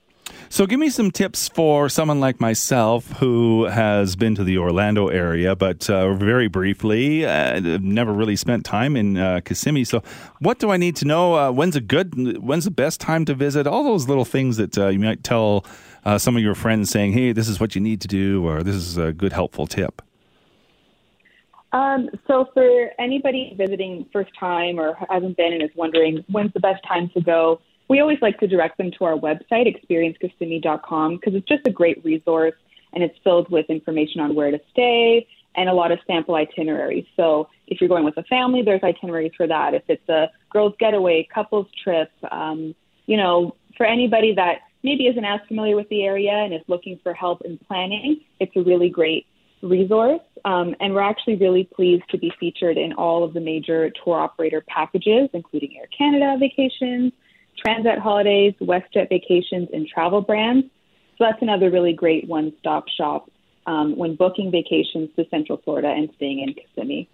So, 0.48 0.66
give 0.66 0.78
me 0.78 0.90
some 0.90 1.10
tips 1.10 1.48
for 1.48 1.88
someone 1.88 2.20
like 2.20 2.40
myself 2.40 3.10
who 3.12 3.64
has 3.64 4.16
been 4.16 4.34
to 4.34 4.44
the 4.44 4.58
Orlando 4.58 5.08
area, 5.08 5.56
but 5.56 5.88
uh, 5.88 6.12
very 6.14 6.46
briefly, 6.46 7.24
uh, 7.24 7.58
never 7.80 8.12
really 8.12 8.36
spent 8.36 8.64
time 8.64 8.94
in 8.94 9.16
uh, 9.16 9.40
Kissimmee. 9.44 9.84
So, 9.84 10.02
what 10.40 10.58
do 10.58 10.70
I 10.70 10.76
need 10.76 10.94
to 10.96 11.06
know? 11.06 11.34
Uh, 11.34 11.50
when's 11.52 11.74
a 11.74 11.80
good? 11.80 12.38
When's 12.38 12.64
the 12.64 12.70
best 12.70 13.00
time 13.00 13.24
to 13.24 13.34
visit? 13.34 13.66
All 13.66 13.82
those 13.82 14.08
little 14.08 14.26
things 14.26 14.58
that 14.58 14.76
uh, 14.76 14.88
you 14.88 14.98
might 14.98 15.24
tell 15.24 15.64
uh, 16.04 16.18
some 16.18 16.36
of 16.36 16.42
your 16.42 16.54
friends, 16.54 16.90
saying, 16.90 17.12
"Hey, 17.12 17.32
this 17.32 17.48
is 17.48 17.58
what 17.58 17.74
you 17.74 17.80
need 17.80 18.00
to 18.02 18.08
do," 18.08 18.46
or 18.46 18.62
"This 18.62 18.76
is 18.76 18.98
a 18.98 19.12
good, 19.12 19.32
helpful 19.32 19.66
tip." 19.66 20.02
Um, 21.72 22.10
so, 22.26 22.46
for 22.52 22.90
anybody 22.98 23.54
visiting 23.56 24.06
first 24.12 24.30
time 24.38 24.78
or 24.78 24.98
hasn't 25.08 25.36
been 25.38 25.54
and 25.54 25.62
is 25.62 25.70
wondering 25.74 26.24
when's 26.28 26.52
the 26.52 26.60
best 26.60 26.84
time 26.86 27.10
to 27.14 27.22
go 27.22 27.60
we 27.92 28.00
always 28.00 28.22
like 28.22 28.40
to 28.40 28.46
direct 28.46 28.78
them 28.78 28.90
to 28.90 29.04
our 29.04 29.18
website, 29.18 29.66
experiencekissimmee.com, 29.68 31.16
because 31.16 31.34
it's 31.34 31.46
just 31.46 31.66
a 31.66 31.70
great 31.70 32.02
resource 32.02 32.54
and 32.94 33.04
it's 33.04 33.14
filled 33.22 33.50
with 33.50 33.66
information 33.68 34.18
on 34.22 34.34
where 34.34 34.50
to 34.50 34.58
stay 34.70 35.26
and 35.56 35.68
a 35.68 35.74
lot 35.74 35.92
of 35.92 35.98
sample 36.06 36.34
itineraries. 36.34 37.04
So 37.16 37.50
if 37.66 37.82
you're 37.82 37.88
going 37.88 38.04
with 38.04 38.16
a 38.16 38.22
family, 38.22 38.62
there's 38.62 38.82
itineraries 38.82 39.32
for 39.36 39.46
that. 39.46 39.74
If 39.74 39.82
it's 39.88 40.08
a 40.08 40.30
girls' 40.50 40.72
getaway, 40.80 41.28
couples 41.34 41.66
trip, 41.84 42.10
um, 42.30 42.74
you 43.04 43.18
know, 43.18 43.56
for 43.76 43.84
anybody 43.84 44.34
that 44.36 44.60
maybe 44.82 45.06
isn't 45.08 45.24
as 45.24 45.40
familiar 45.46 45.76
with 45.76 45.90
the 45.90 46.02
area 46.02 46.32
and 46.32 46.54
is 46.54 46.62
looking 46.68 46.98
for 47.02 47.12
help 47.12 47.42
in 47.42 47.58
planning, 47.58 48.22
it's 48.40 48.56
a 48.56 48.62
really 48.62 48.88
great 48.88 49.26
resource. 49.60 50.22
Um, 50.46 50.74
and 50.80 50.94
we're 50.94 51.02
actually 51.02 51.36
really 51.36 51.64
pleased 51.64 52.04
to 52.08 52.16
be 52.16 52.32
featured 52.40 52.78
in 52.78 52.94
all 52.94 53.22
of 53.22 53.34
the 53.34 53.40
major 53.40 53.90
tour 54.02 54.18
operator 54.18 54.64
packages, 54.66 55.28
including 55.34 55.76
Air 55.76 55.88
Canada 55.96 56.38
vacations, 56.40 57.12
Transat 57.64 57.98
holidays, 57.98 58.54
WestJet 58.60 59.08
vacations, 59.08 59.68
and 59.72 59.86
travel 59.86 60.20
brands. 60.20 60.66
So 61.18 61.24
that's 61.24 61.42
another 61.42 61.70
really 61.70 61.92
great 61.92 62.28
one 62.28 62.52
stop 62.58 62.88
shop 62.88 63.30
um, 63.66 63.96
when 63.96 64.16
booking 64.16 64.50
vacations 64.50 65.10
to 65.16 65.26
Central 65.30 65.58
Florida 65.58 65.88
and 65.88 66.08
staying 66.16 66.40
in 66.40 66.54
Kissimmee. 66.54 67.08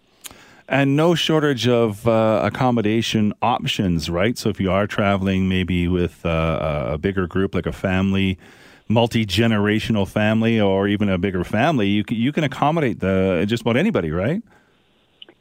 And 0.68 0.96
no 0.96 1.14
shortage 1.14 1.66
of 1.66 2.06
uh, 2.06 2.42
accommodation 2.44 3.32
options, 3.40 4.10
right? 4.10 4.36
So 4.36 4.50
if 4.50 4.60
you 4.60 4.70
are 4.70 4.86
traveling 4.86 5.48
maybe 5.48 5.88
with 5.88 6.24
uh, 6.26 6.90
a 6.92 6.98
bigger 6.98 7.26
group, 7.26 7.54
like 7.54 7.64
a 7.64 7.72
family, 7.72 8.38
multi 8.86 9.24
generational 9.24 10.06
family, 10.06 10.60
or 10.60 10.86
even 10.86 11.08
a 11.08 11.16
bigger 11.16 11.42
family, 11.42 11.88
you 11.88 12.04
can, 12.04 12.18
you 12.18 12.32
can 12.32 12.44
accommodate 12.44 13.00
the 13.00 13.46
just 13.48 13.62
about 13.62 13.78
anybody, 13.78 14.10
right? 14.10 14.42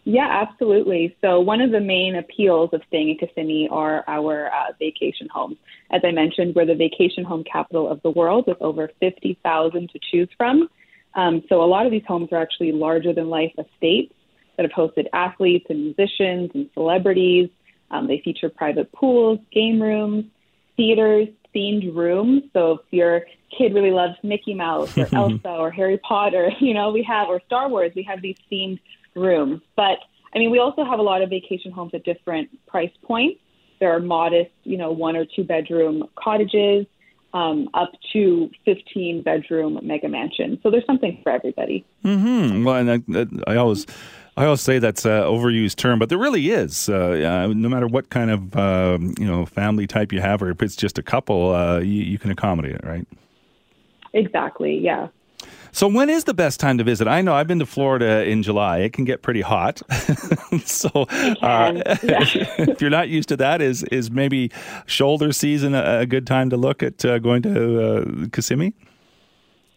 Yeah, 0.10 0.46
absolutely. 0.48 1.18
So 1.20 1.42
one 1.42 1.60
of 1.60 1.72
the 1.72 1.82
main 1.82 2.16
appeals 2.16 2.70
of 2.72 2.82
staying 2.88 3.10
in 3.10 3.18
Kissimmee 3.18 3.68
are 3.70 4.06
our 4.08 4.48
uh, 4.48 4.72
vacation 4.80 5.28
homes. 5.30 5.58
As 5.92 6.00
I 6.06 6.12
mentioned, 6.12 6.56
we're 6.56 6.66
the 6.66 6.76
vacation 6.76 7.26
home 7.26 7.44
capital 7.44 7.92
of 7.92 8.02
the 8.04 8.12
world 8.12 8.46
with 8.48 8.56
over 8.62 8.90
50,000 9.02 9.90
to 9.90 10.00
choose 10.10 10.30
from. 10.38 10.70
Um, 11.16 11.44
so 11.50 11.62
a 11.62 11.68
lot 11.68 11.86
of 11.86 11.92
these 11.92 12.06
homes 12.08 12.30
are 12.32 12.42
actually 12.42 12.72
larger 12.72 13.12
than 13.12 13.28
life 13.28 13.52
estates 13.58 14.14
that 14.56 14.64
have 14.64 14.72
hosted 14.72 15.08
athletes 15.12 15.66
and 15.70 15.84
musicians 15.84 16.52
and 16.54 16.70
celebrities. 16.74 17.50
Um, 17.92 18.08
they 18.08 18.22
feature 18.24 18.48
private 18.48 18.90
pools, 18.94 19.40
game 19.52 19.82
rooms, 19.82 20.24
theaters, 20.78 21.28
themed 21.54 21.94
rooms. 21.94 22.44
So 22.54 22.76
if 22.76 22.80
your 22.92 23.26
kid 23.58 23.74
really 23.74 23.92
loves 23.92 24.16
Mickey 24.24 24.54
Mouse 24.54 24.98
or 24.98 25.10
Elsa 25.14 25.50
or 25.50 25.70
Harry 25.70 25.98
Potter, 25.98 26.50
you 26.62 26.74
know, 26.74 26.92
we 26.92 27.04
have, 27.04 27.28
or 27.28 27.42
Star 27.46 27.68
Wars, 27.68 27.92
we 27.94 28.04
have 28.04 28.22
these 28.22 28.38
themed 28.50 28.80
rooms. 29.18 29.62
But 29.76 29.98
I 30.34 30.40
mean, 30.40 30.52
we 30.52 30.60
also 30.60 30.86
have 30.86 31.00
a 31.00 31.04
lot 31.04 31.22
of 31.22 31.30
vacation 31.30 31.72
homes 31.72 31.92
at 31.94 32.04
different 32.04 32.50
price 32.68 32.92
points. 33.04 33.40
There 33.80 33.96
are 33.96 34.00
modest, 34.00 34.52
you 34.64 34.78
know, 34.78 34.92
one 34.92 35.16
or 35.16 35.26
two 35.26 35.44
bedroom 35.44 36.04
cottages 36.16 36.86
um, 37.34 37.70
up 37.74 37.92
to 38.14 38.50
15 38.66 39.24
bedroom 39.24 39.80
mega 39.84 40.08
mansions. 40.08 40.60
So 40.64 40.72
there's 40.72 40.86
something 40.86 41.20
for 41.24 41.32
everybody. 41.32 41.86
Mm-hmm. 42.04 42.64
Well, 42.64 42.76
and 42.76 43.06
I, 43.48 43.52
I 43.52 43.56
always. 43.58 43.86
I 44.36 44.46
always 44.46 44.62
say 44.62 44.78
that's 44.78 45.04
an 45.04 45.24
overused 45.24 45.78
term, 45.78 45.98
but 45.98 46.10
there 46.10 46.18
really 46.20 46.52
is. 46.52 46.88
Uh, 46.90 47.52
no 47.56 47.70
matter 47.70 47.88
what 47.88 48.12
kind 48.12 48.30
of 48.30 48.56
uh, 48.56 49.00
you 49.20 49.26
know 49.26 49.48
family 49.48 49.88
type 49.88 50.14
you 50.14 50.22
have, 50.22 50.44
or 50.44 50.52
if 50.52 50.62
it's 50.62 50.76
just 50.76 51.00
a 51.00 51.02
couple, 51.02 51.56
uh, 51.56 51.80
you, 51.80 52.04
you 52.04 52.20
can 52.20 52.30
accommodate 52.30 52.76
it, 52.76 52.86
right? 52.86 53.08
Exactly. 54.14 54.78
Yeah. 54.78 55.08
So 55.78 55.88
when 55.88 56.10
is 56.10 56.24
the 56.24 56.34
best 56.34 56.60
time 56.60 56.80
to 56.80 56.84
visit? 56.84 57.08
I 57.08 57.22
know 57.22 57.36
I've 57.36 57.46
been 57.46 57.60
to 57.60 57.66
Florida 57.68 58.28
in 58.28 58.42
July. 58.42 58.80
It 58.80 58.94
can 58.94 59.06
get 59.06 59.22
pretty 59.22 59.42
hot. 59.42 59.80
so 60.66 60.90
uh, 60.96 61.72
if 61.86 62.82
you're 62.82 62.90
not 62.90 63.10
used 63.10 63.30
to 63.30 63.38
that, 63.38 63.62
is 63.62 63.84
is 63.84 64.10
maybe 64.10 64.50
shoulder 64.88 65.32
season 65.32 65.76
a, 65.76 66.00
a 66.00 66.06
good 66.08 66.26
time 66.26 66.50
to 66.50 66.58
look 66.58 66.82
at 66.82 67.06
uh, 67.06 67.20
going 67.20 67.44
to 67.44 67.52
uh, 67.84 68.28
Kissimmee? 68.32 68.74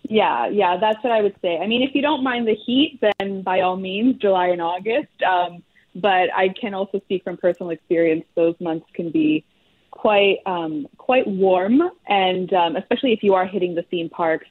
Yeah, 0.04 0.46
yeah, 0.46 0.78
that's 0.78 1.04
what 1.04 1.12
I 1.12 1.20
would 1.20 1.36
say. 1.42 1.58
I 1.58 1.66
mean, 1.66 1.82
if 1.82 1.94
you 1.94 2.00
don't 2.00 2.24
mind 2.24 2.48
the 2.48 2.54
heat, 2.54 2.98
then 3.02 3.42
by 3.42 3.60
all 3.60 3.76
means, 3.76 4.16
July 4.16 4.46
and 4.46 4.62
August. 4.62 5.22
Um, 5.22 5.62
but 5.94 6.34
I 6.34 6.48
can 6.58 6.72
also 6.72 7.00
speak 7.00 7.24
from 7.24 7.36
personal 7.36 7.68
experience; 7.68 8.24
those 8.36 8.54
months 8.58 8.86
can 8.94 9.10
be 9.10 9.44
quite 9.90 10.38
um, 10.46 10.86
quite 10.96 11.26
warm, 11.26 11.82
and 12.08 12.50
um, 12.54 12.76
especially 12.76 13.12
if 13.12 13.22
you 13.22 13.34
are 13.34 13.44
hitting 13.44 13.74
the 13.74 13.82
theme 13.82 14.08
parks 14.08 14.46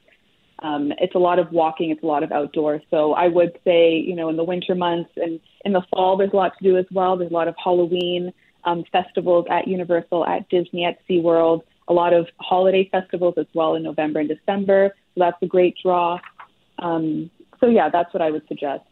um, 0.62 0.92
it's 0.98 1.14
a 1.14 1.18
lot 1.18 1.38
of 1.38 1.50
walking, 1.52 1.90
it's 1.90 2.02
a 2.02 2.06
lot 2.06 2.22
of 2.22 2.32
outdoors. 2.32 2.82
So 2.90 3.12
I 3.14 3.28
would 3.28 3.58
say, 3.64 3.96
you 3.96 4.14
know, 4.14 4.28
in 4.28 4.36
the 4.36 4.44
winter 4.44 4.74
months 4.74 5.10
and 5.16 5.40
in 5.64 5.72
the 5.72 5.82
fall, 5.90 6.16
there's 6.16 6.32
a 6.32 6.36
lot 6.36 6.52
to 6.58 6.64
do 6.64 6.76
as 6.76 6.86
well. 6.92 7.16
There's 7.16 7.30
a 7.30 7.34
lot 7.34 7.48
of 7.48 7.54
Halloween 7.62 8.32
um, 8.64 8.84
festivals 8.92 9.46
at 9.50 9.66
Universal, 9.66 10.26
at 10.26 10.48
Disney, 10.48 10.84
at 10.84 10.98
SeaWorld, 11.08 11.62
a 11.88 11.92
lot 11.92 12.12
of 12.12 12.28
holiday 12.38 12.88
festivals 12.90 13.34
as 13.38 13.46
well 13.54 13.74
in 13.74 13.82
November 13.82 14.20
and 14.20 14.28
December. 14.28 14.94
So 15.14 15.20
that's 15.20 15.42
a 15.42 15.46
great 15.46 15.76
draw. 15.82 16.18
Um, 16.78 17.30
so 17.58 17.66
yeah, 17.66 17.88
that's 17.90 18.12
what 18.12 18.22
I 18.22 18.30
would 18.30 18.46
suggest. 18.48 18.84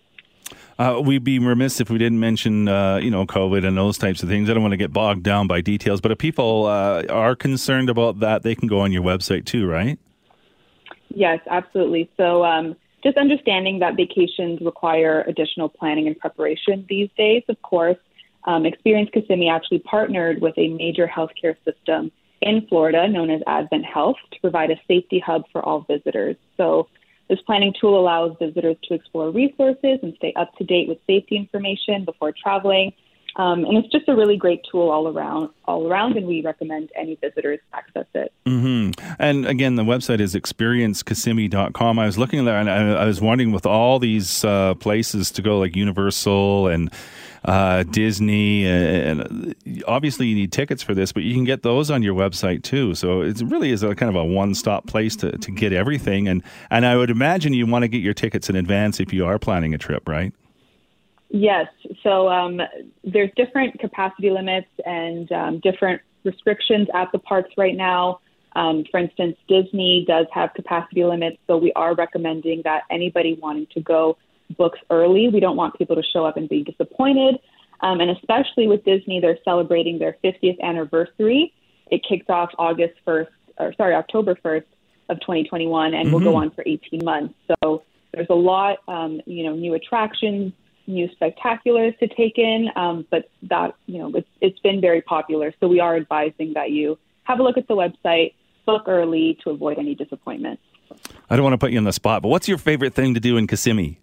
Uh, 0.78 1.02
we'd 1.04 1.24
be 1.24 1.38
remiss 1.38 1.81
if 1.81 1.90
we 1.90 1.98
didn't 1.98 2.20
mention, 2.20 2.68
uh, 2.68 2.96
you 2.96 3.11
know, 3.11 3.26
COVID 3.26 3.66
and 3.66 3.76
those 3.76 3.98
types 3.98 4.22
of 4.22 4.28
things. 4.28 4.48
I 4.48 4.54
don't 4.54 4.62
want 4.62 4.72
to 4.72 4.78
get 4.78 4.92
bogged 4.92 5.22
down 5.22 5.46
by 5.46 5.61
details, 5.61 6.00
but 6.00 6.12
if 6.12 6.18
people 6.18 6.66
uh, 6.66 7.04
are 7.11 7.37
concerned 7.37 7.90
about 7.90 8.20
that, 8.20 8.42
they 8.42 8.54
can 8.54 8.68
go 8.68 8.81
on 8.81 8.92
your 8.92 9.02
website 9.02 9.44
too, 9.44 9.68
right? 9.68 9.98
Yes, 11.14 11.40
absolutely. 11.49 12.11
So, 12.16 12.44
um, 12.44 12.77
just 13.03 13.16
understanding 13.16 13.79
that 13.79 13.97
vacations 13.97 14.61
require 14.61 15.25
additional 15.29 15.68
planning 15.68 16.07
and 16.09 16.18
preparation 16.18 16.85
these 16.88 17.09
days, 17.16 17.44
of 17.49 17.61
course. 17.62 17.97
Um, 18.44 18.66
Experience 18.66 19.11
Kissimmee 19.12 19.49
actually 19.49 19.81
partnered 19.81 20.40
with 20.40 20.55
a 20.59 20.68
major 20.68 21.07
healthcare 21.07 21.57
system 21.64 22.11
in 22.40 22.66
Florida 22.68 23.09
known 23.09 23.31
as 23.31 23.40
Advent 23.47 23.85
Health 23.85 24.16
to 24.33 24.40
provide 24.40 24.71
a 24.71 24.77
safety 24.88 25.18
hub 25.18 25.44
for 25.53 25.64
all 25.64 25.81
visitors. 25.88 26.37
So, 26.57 26.88
this 27.29 27.40
planning 27.42 27.75
tool 27.79 28.01
allows 28.01 28.37
visitors 28.38 28.77
to 28.85 28.94
explore 28.94 29.31
resources 29.31 29.99
and 30.03 30.14
stay 30.16 30.33
up 30.35 30.55
to 30.57 30.64
date 30.64 30.88
with 30.88 30.99
safety 31.07 31.37
information 31.37 32.05
before 32.05 32.33
traveling 32.33 32.92
um, 33.38 33.64
and 33.64 33.79
it's 33.79 33.88
just 33.92 34.09
a 34.09 34.16
really 34.16 34.37
great 34.37 34.66
tool 34.68 34.90
all 34.90 35.07
around, 35.07 35.51
all 35.64 35.87
around, 35.87 36.16
and 36.16 36.27
we 36.27 36.42
recommend 36.42 36.90
any 36.96 37.14
visitors 37.14 37.61
access 37.72 38.07
it. 38.14 38.33
Mm-hmm. 38.46 39.01
And 39.20 39.46
again, 39.46 39.77
the 39.77 39.85
website 39.85 40.18
is 40.18 40.35
experiencekissimmee.com. 40.35 41.98
I 42.01 42.07
was 42.07 42.18
looking 42.18 42.44
there, 42.44 42.59
and 42.59 42.68
I, 42.68 43.03
I 43.03 43.05
was 43.05 43.20
wondering 43.20 43.53
with 43.53 43.64
all 43.64 44.01
these 44.01 44.44
uh, 44.44 44.74
places 44.74 45.31
to 45.33 45.42
go, 45.42 45.61
like 45.61 45.77
Universal 45.77 46.66
and 46.66 46.90
uh, 47.44 47.85
Disney, 47.85 48.66
and, 48.66 49.20
and, 49.20 49.85
obviously 49.87 50.27
you 50.27 50.35
need 50.35 50.51
tickets 50.51 50.83
for 50.83 50.92
this, 50.92 51.12
but 51.12 51.22
you 51.22 51.33
can 51.33 51.44
get 51.44 51.62
those 51.62 51.92
on 51.92 52.03
your 52.03 52.14
website 52.14 52.64
too. 52.64 52.96
So 52.96 53.22
it 53.22 53.40
really 53.42 53.70
is 53.70 53.85
a 53.85 53.94
kind 53.94 54.11
of 54.11 54.16
a 54.16 54.24
one-stop 54.24 54.88
place 54.88 55.14
to, 55.16 55.38
to 55.38 55.51
get 55.53 55.72
everything. 55.72 56.27
And 56.27 56.42
and 56.70 56.85
I 56.85 56.96
would 56.96 57.11
imagine 57.11 57.53
you 57.53 57.66
want 57.66 57.85
to 57.85 57.88
get 57.88 58.03
your 58.03 58.14
tickets 58.14 58.51
in 58.51 58.57
advance 58.57 58.98
if 58.98 59.12
you 59.12 59.24
are 59.27 59.38
planning 59.38 59.74
a 59.74 59.79
trip, 59.79 60.09
right? 60.09 60.35
Yes. 61.30 61.66
So 62.02 62.28
um, 62.28 62.60
there's 63.04 63.30
different 63.36 63.78
capacity 63.78 64.30
limits 64.30 64.68
and 64.84 65.30
um, 65.32 65.60
different 65.60 66.00
restrictions 66.24 66.88
at 66.94 67.12
the 67.12 67.18
parks 67.18 67.50
right 67.56 67.76
now. 67.76 68.20
Um, 68.56 68.84
for 68.90 68.98
instance, 68.98 69.36
Disney 69.46 70.04
does 70.08 70.26
have 70.32 70.54
capacity 70.54 71.04
limits, 71.04 71.36
so 71.46 71.58
we 71.58 71.72
are 71.74 71.94
recommending 71.94 72.62
that 72.64 72.82
anybody 72.90 73.38
wanting 73.40 73.66
to 73.74 73.80
go 73.80 74.16
books 74.56 74.78
early. 74.90 75.28
We 75.28 75.40
don't 75.40 75.56
want 75.56 75.76
people 75.76 75.96
to 75.96 76.02
show 76.02 76.24
up 76.24 76.36
and 76.36 76.48
be 76.48 76.64
disappointed. 76.64 77.38
Um, 77.80 78.00
and 78.00 78.10
especially 78.10 78.66
with 78.66 78.84
Disney, 78.84 79.20
they're 79.20 79.38
celebrating 79.44 79.98
their 79.98 80.16
50th 80.24 80.58
anniversary. 80.60 81.52
It 81.90 82.02
kicks 82.08 82.26
off 82.28 82.50
August 82.58 82.94
1st, 83.06 83.28
or 83.58 83.74
sorry, 83.74 83.94
October 83.94 84.34
1st 84.34 84.64
of 85.10 85.20
2021, 85.20 85.94
and 85.94 86.04
mm-hmm. 86.06 86.12
will 86.12 86.20
go 86.20 86.36
on 86.36 86.50
for 86.50 86.64
18 86.66 87.04
months. 87.04 87.34
So 87.62 87.82
there's 88.12 88.26
a 88.30 88.34
lot, 88.34 88.78
um, 88.88 89.20
you 89.26 89.44
know, 89.44 89.54
new 89.54 89.74
attractions, 89.74 90.52
new 90.88 91.09
spectaculars 91.20 91.96
to 91.98 92.09
take 92.09 92.38
in, 92.38 92.70
um, 92.74 93.07
but 93.11 93.31
that 93.42 93.74
you 93.87 93.98
know 93.98 94.11
it's, 94.14 94.29
it's 94.40 94.59
been 94.61 94.81
very 94.81 95.03
popular. 95.03 95.55
So 95.61 95.68
we 95.68 95.79
are 95.79 95.94
advising 95.94 96.55
that 96.55 96.70
you 96.70 96.98
have 97.24 97.38
a 97.38 97.42
look 97.42 97.59
at 97.59 97.68
the 97.68 97.77
website, 97.77 98.33
book 98.66 98.85
early 98.88 99.38
to 99.44 99.51
avoid 99.51 99.79
any 99.79 99.94
disappointment. 99.94 100.59
I 101.31 101.37
don't 101.37 101.44
want 101.44 101.53
to 101.53 101.59
put 101.59 101.70
you 101.70 101.79
on 101.79 101.85
the 101.85 101.92
spot, 101.92 102.22
but 102.22 102.29
what's 102.29 102.48
your 102.48 102.59
favorite 102.59 102.94
thing 102.94 103.14
to 103.14 103.20
do 103.20 103.37
in 103.37 103.46
Kissimmee? 103.46 104.01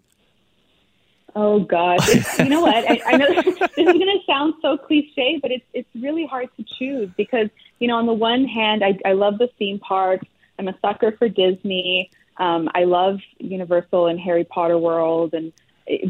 Oh 1.34 1.60
God, 1.60 1.98
you 2.38 2.48
know 2.48 2.62
what? 2.62 2.90
I, 2.90 3.00
I 3.04 3.16
know 3.18 3.26
this 3.42 3.46
is 3.46 3.84
going 3.84 4.00
to 4.00 4.18
sound 4.26 4.54
so 4.62 4.78
cliche, 4.78 5.38
but 5.42 5.50
it's 5.50 5.66
it's 5.74 5.88
really 5.94 6.24
hard 6.24 6.48
to 6.56 6.64
choose 6.78 7.10
because 7.16 7.48
you 7.78 7.88
know 7.88 7.96
on 7.96 8.06
the 8.06 8.14
one 8.14 8.46
hand, 8.46 8.82
I, 8.82 8.98
I 9.04 9.12
love 9.12 9.38
the 9.38 9.48
theme 9.58 9.78
parks. 9.78 10.26
I'm 10.58 10.68
a 10.68 10.78
sucker 10.80 11.12
for 11.18 11.28
Disney. 11.28 12.10
Um, 12.38 12.70
I 12.74 12.84
love 12.84 13.18
Universal 13.38 14.06
and 14.06 14.20
Harry 14.20 14.44
Potter 14.44 14.78
World, 14.78 15.34
and 15.34 15.52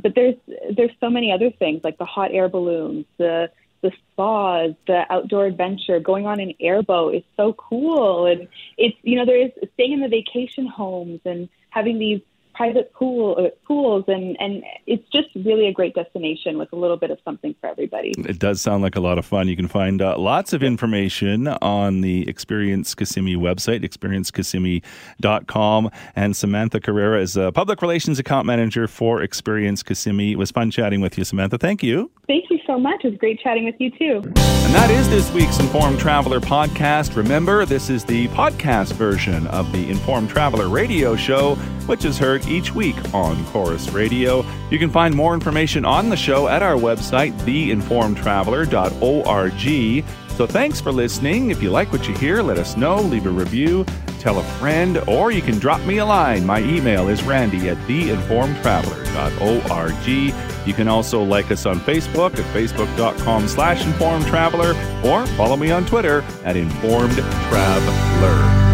but 0.03 0.15
there's 0.15 0.37
there's 0.75 0.91
so 1.01 1.11
many 1.11 1.33
other 1.33 1.51
things 1.51 1.83
like 1.85 1.99
the 1.99 2.05
hot 2.05 2.33
air 2.33 2.49
balloons, 2.49 3.07
the 3.19 3.51
the 3.83 3.93
spas, 4.13 4.73
the 4.87 5.05
outdoor 5.11 5.47
adventure, 5.47 6.01
going 6.01 6.27
on 6.27 6.41
an 6.41 6.55
airboat 6.61 7.15
is 7.15 7.23
so 7.37 7.53
cool, 7.53 8.27
and 8.27 8.49
it's 8.79 8.97
you 9.03 9.17
know 9.17 9.27
there's 9.27 9.53
staying 9.75 9.93
in 9.93 10.01
the 10.01 10.09
vacation 10.09 10.67
homes 10.67 11.21
and 11.25 11.49
having 11.71 11.99
these 11.99 12.21
private 12.57 12.93
pool 12.95 13.37
uh, 13.39 13.51
pools, 13.67 14.05
and 14.09 14.37
and 14.41 14.63
it's 14.87 15.07
just 15.11 15.29
really 15.35 15.69
a 15.69 15.73
great 15.73 15.95
destination 15.95 16.59
with 16.59 16.73
a 16.73 16.77
little 16.77 16.97
bit 16.97 17.11
of 17.11 17.19
something 17.25 17.55
for 17.61 17.69
everybody. 17.69 18.13
It 18.19 18.39
does 18.39 18.61
sound 18.61 18.83
like 18.83 18.97
a 18.97 19.01
lot 19.01 19.19
of 19.19 19.27
fun. 19.27 19.49
You 19.49 19.57
can 19.57 19.69
find 19.69 20.01
uh, 20.01 20.19
lots 20.19 20.53
of 20.53 20.63
information 20.63 21.49
on 21.49 22.01
the 22.01 22.29
Experience 22.29 22.95
Kissimmee 22.95 23.37
website, 23.37 23.85
experiencekissimmee.com. 23.85 25.91
And 26.17 26.37
Samantha 26.37 26.81
Carrera 26.81 27.21
is 27.21 27.37
a 27.37 27.53
public 27.53 27.83
relations 27.83 28.19
account 28.19 28.47
manager 28.47 28.89
for 28.89 29.23
Experience 29.23 29.83
Kissimmee. 29.83 30.33
It 30.33 30.39
was 30.39 30.51
fun 30.51 30.71
chatting 30.71 31.01
with 31.01 31.19
you, 31.19 31.25
Samantha. 31.25 31.59
Thank 31.59 31.83
you. 31.83 32.11
Thank 32.27 32.45
you 32.51 32.56
so 32.67 32.79
much. 32.79 33.05
It 33.05 33.11
was 33.11 33.19
great 33.19 33.41
chatting 33.41 33.65
with 33.65 33.77
you 33.79 33.91
too. 33.91 34.23
And 34.67 34.75
that 34.75 34.91
is 34.91 35.09
this 35.09 35.33
week's 35.33 35.61
Informed 35.61 36.01
Traveler 36.01 36.41
podcast. 36.41 37.15
Remember, 37.17 37.65
this 37.65 37.89
is 37.89 38.05
the 38.05 38.27
podcast 38.29 38.93
version 38.95 39.47
of 39.47 39.71
the 39.73 39.89
Informed 39.89 40.29
Traveler 40.29 40.69
radio 40.69 41.15
show, 41.15 41.55
which 41.87 42.05
is 42.05 42.19
heard 42.19 42.45
each 42.47 42.75
week 42.75 42.97
on 43.15 43.47
Corus 43.47 43.91
Radio. 43.91 44.45
You 44.71 44.81
can 44.81 44.91
find 44.91 45.15
more 45.15 45.35
information 45.35 45.85
on 45.85 46.09
the 46.09 46.17
show 46.17 46.49
at 46.49 46.65
our 46.65 46.75
website, 46.75 47.39
theinformedtraveler.org. 47.41 50.26
So 50.37 50.47
thanks 50.47 50.81
for 50.83 50.93
listening. 50.93 51.51
If 51.51 51.63
you 51.63 51.71
like 51.71 51.91
what 51.93 52.07
you 52.07 52.15
hear, 52.15 52.43
let 52.43 52.59
us 52.59 52.77
know, 52.77 53.01
leave 53.01 53.25
a 53.25 53.31
review, 53.31 53.87
tell 54.19 54.39
a 54.39 54.43
friend, 54.59 54.99
or 55.09 55.31
you 55.31 55.41
can 55.41 55.59
drop 55.59 55.81
me 55.87 55.97
a 55.97 56.05
line. 56.05 56.45
My 56.45 56.61
email 56.61 57.09
is 57.09 57.23
randy 57.23 57.71
at 57.71 57.79
theinformedtraveler.org. 57.89 60.37
You 60.67 60.75
can 60.75 60.89
also 60.89 61.23
like 61.23 61.51
us 61.51 61.65
on 61.65 61.81
Facebook 61.81 62.39
at 62.39 62.45
facebook.com 62.55 63.49
slash 63.49 63.83
informedtraveler 63.85 65.05
or 65.05 65.25
follow 65.37 65.57
me 65.57 65.71
on 65.71 65.87
Twitter 65.87 66.23
at 66.45 66.55
informed 66.55 67.15
traveler. 67.15 68.66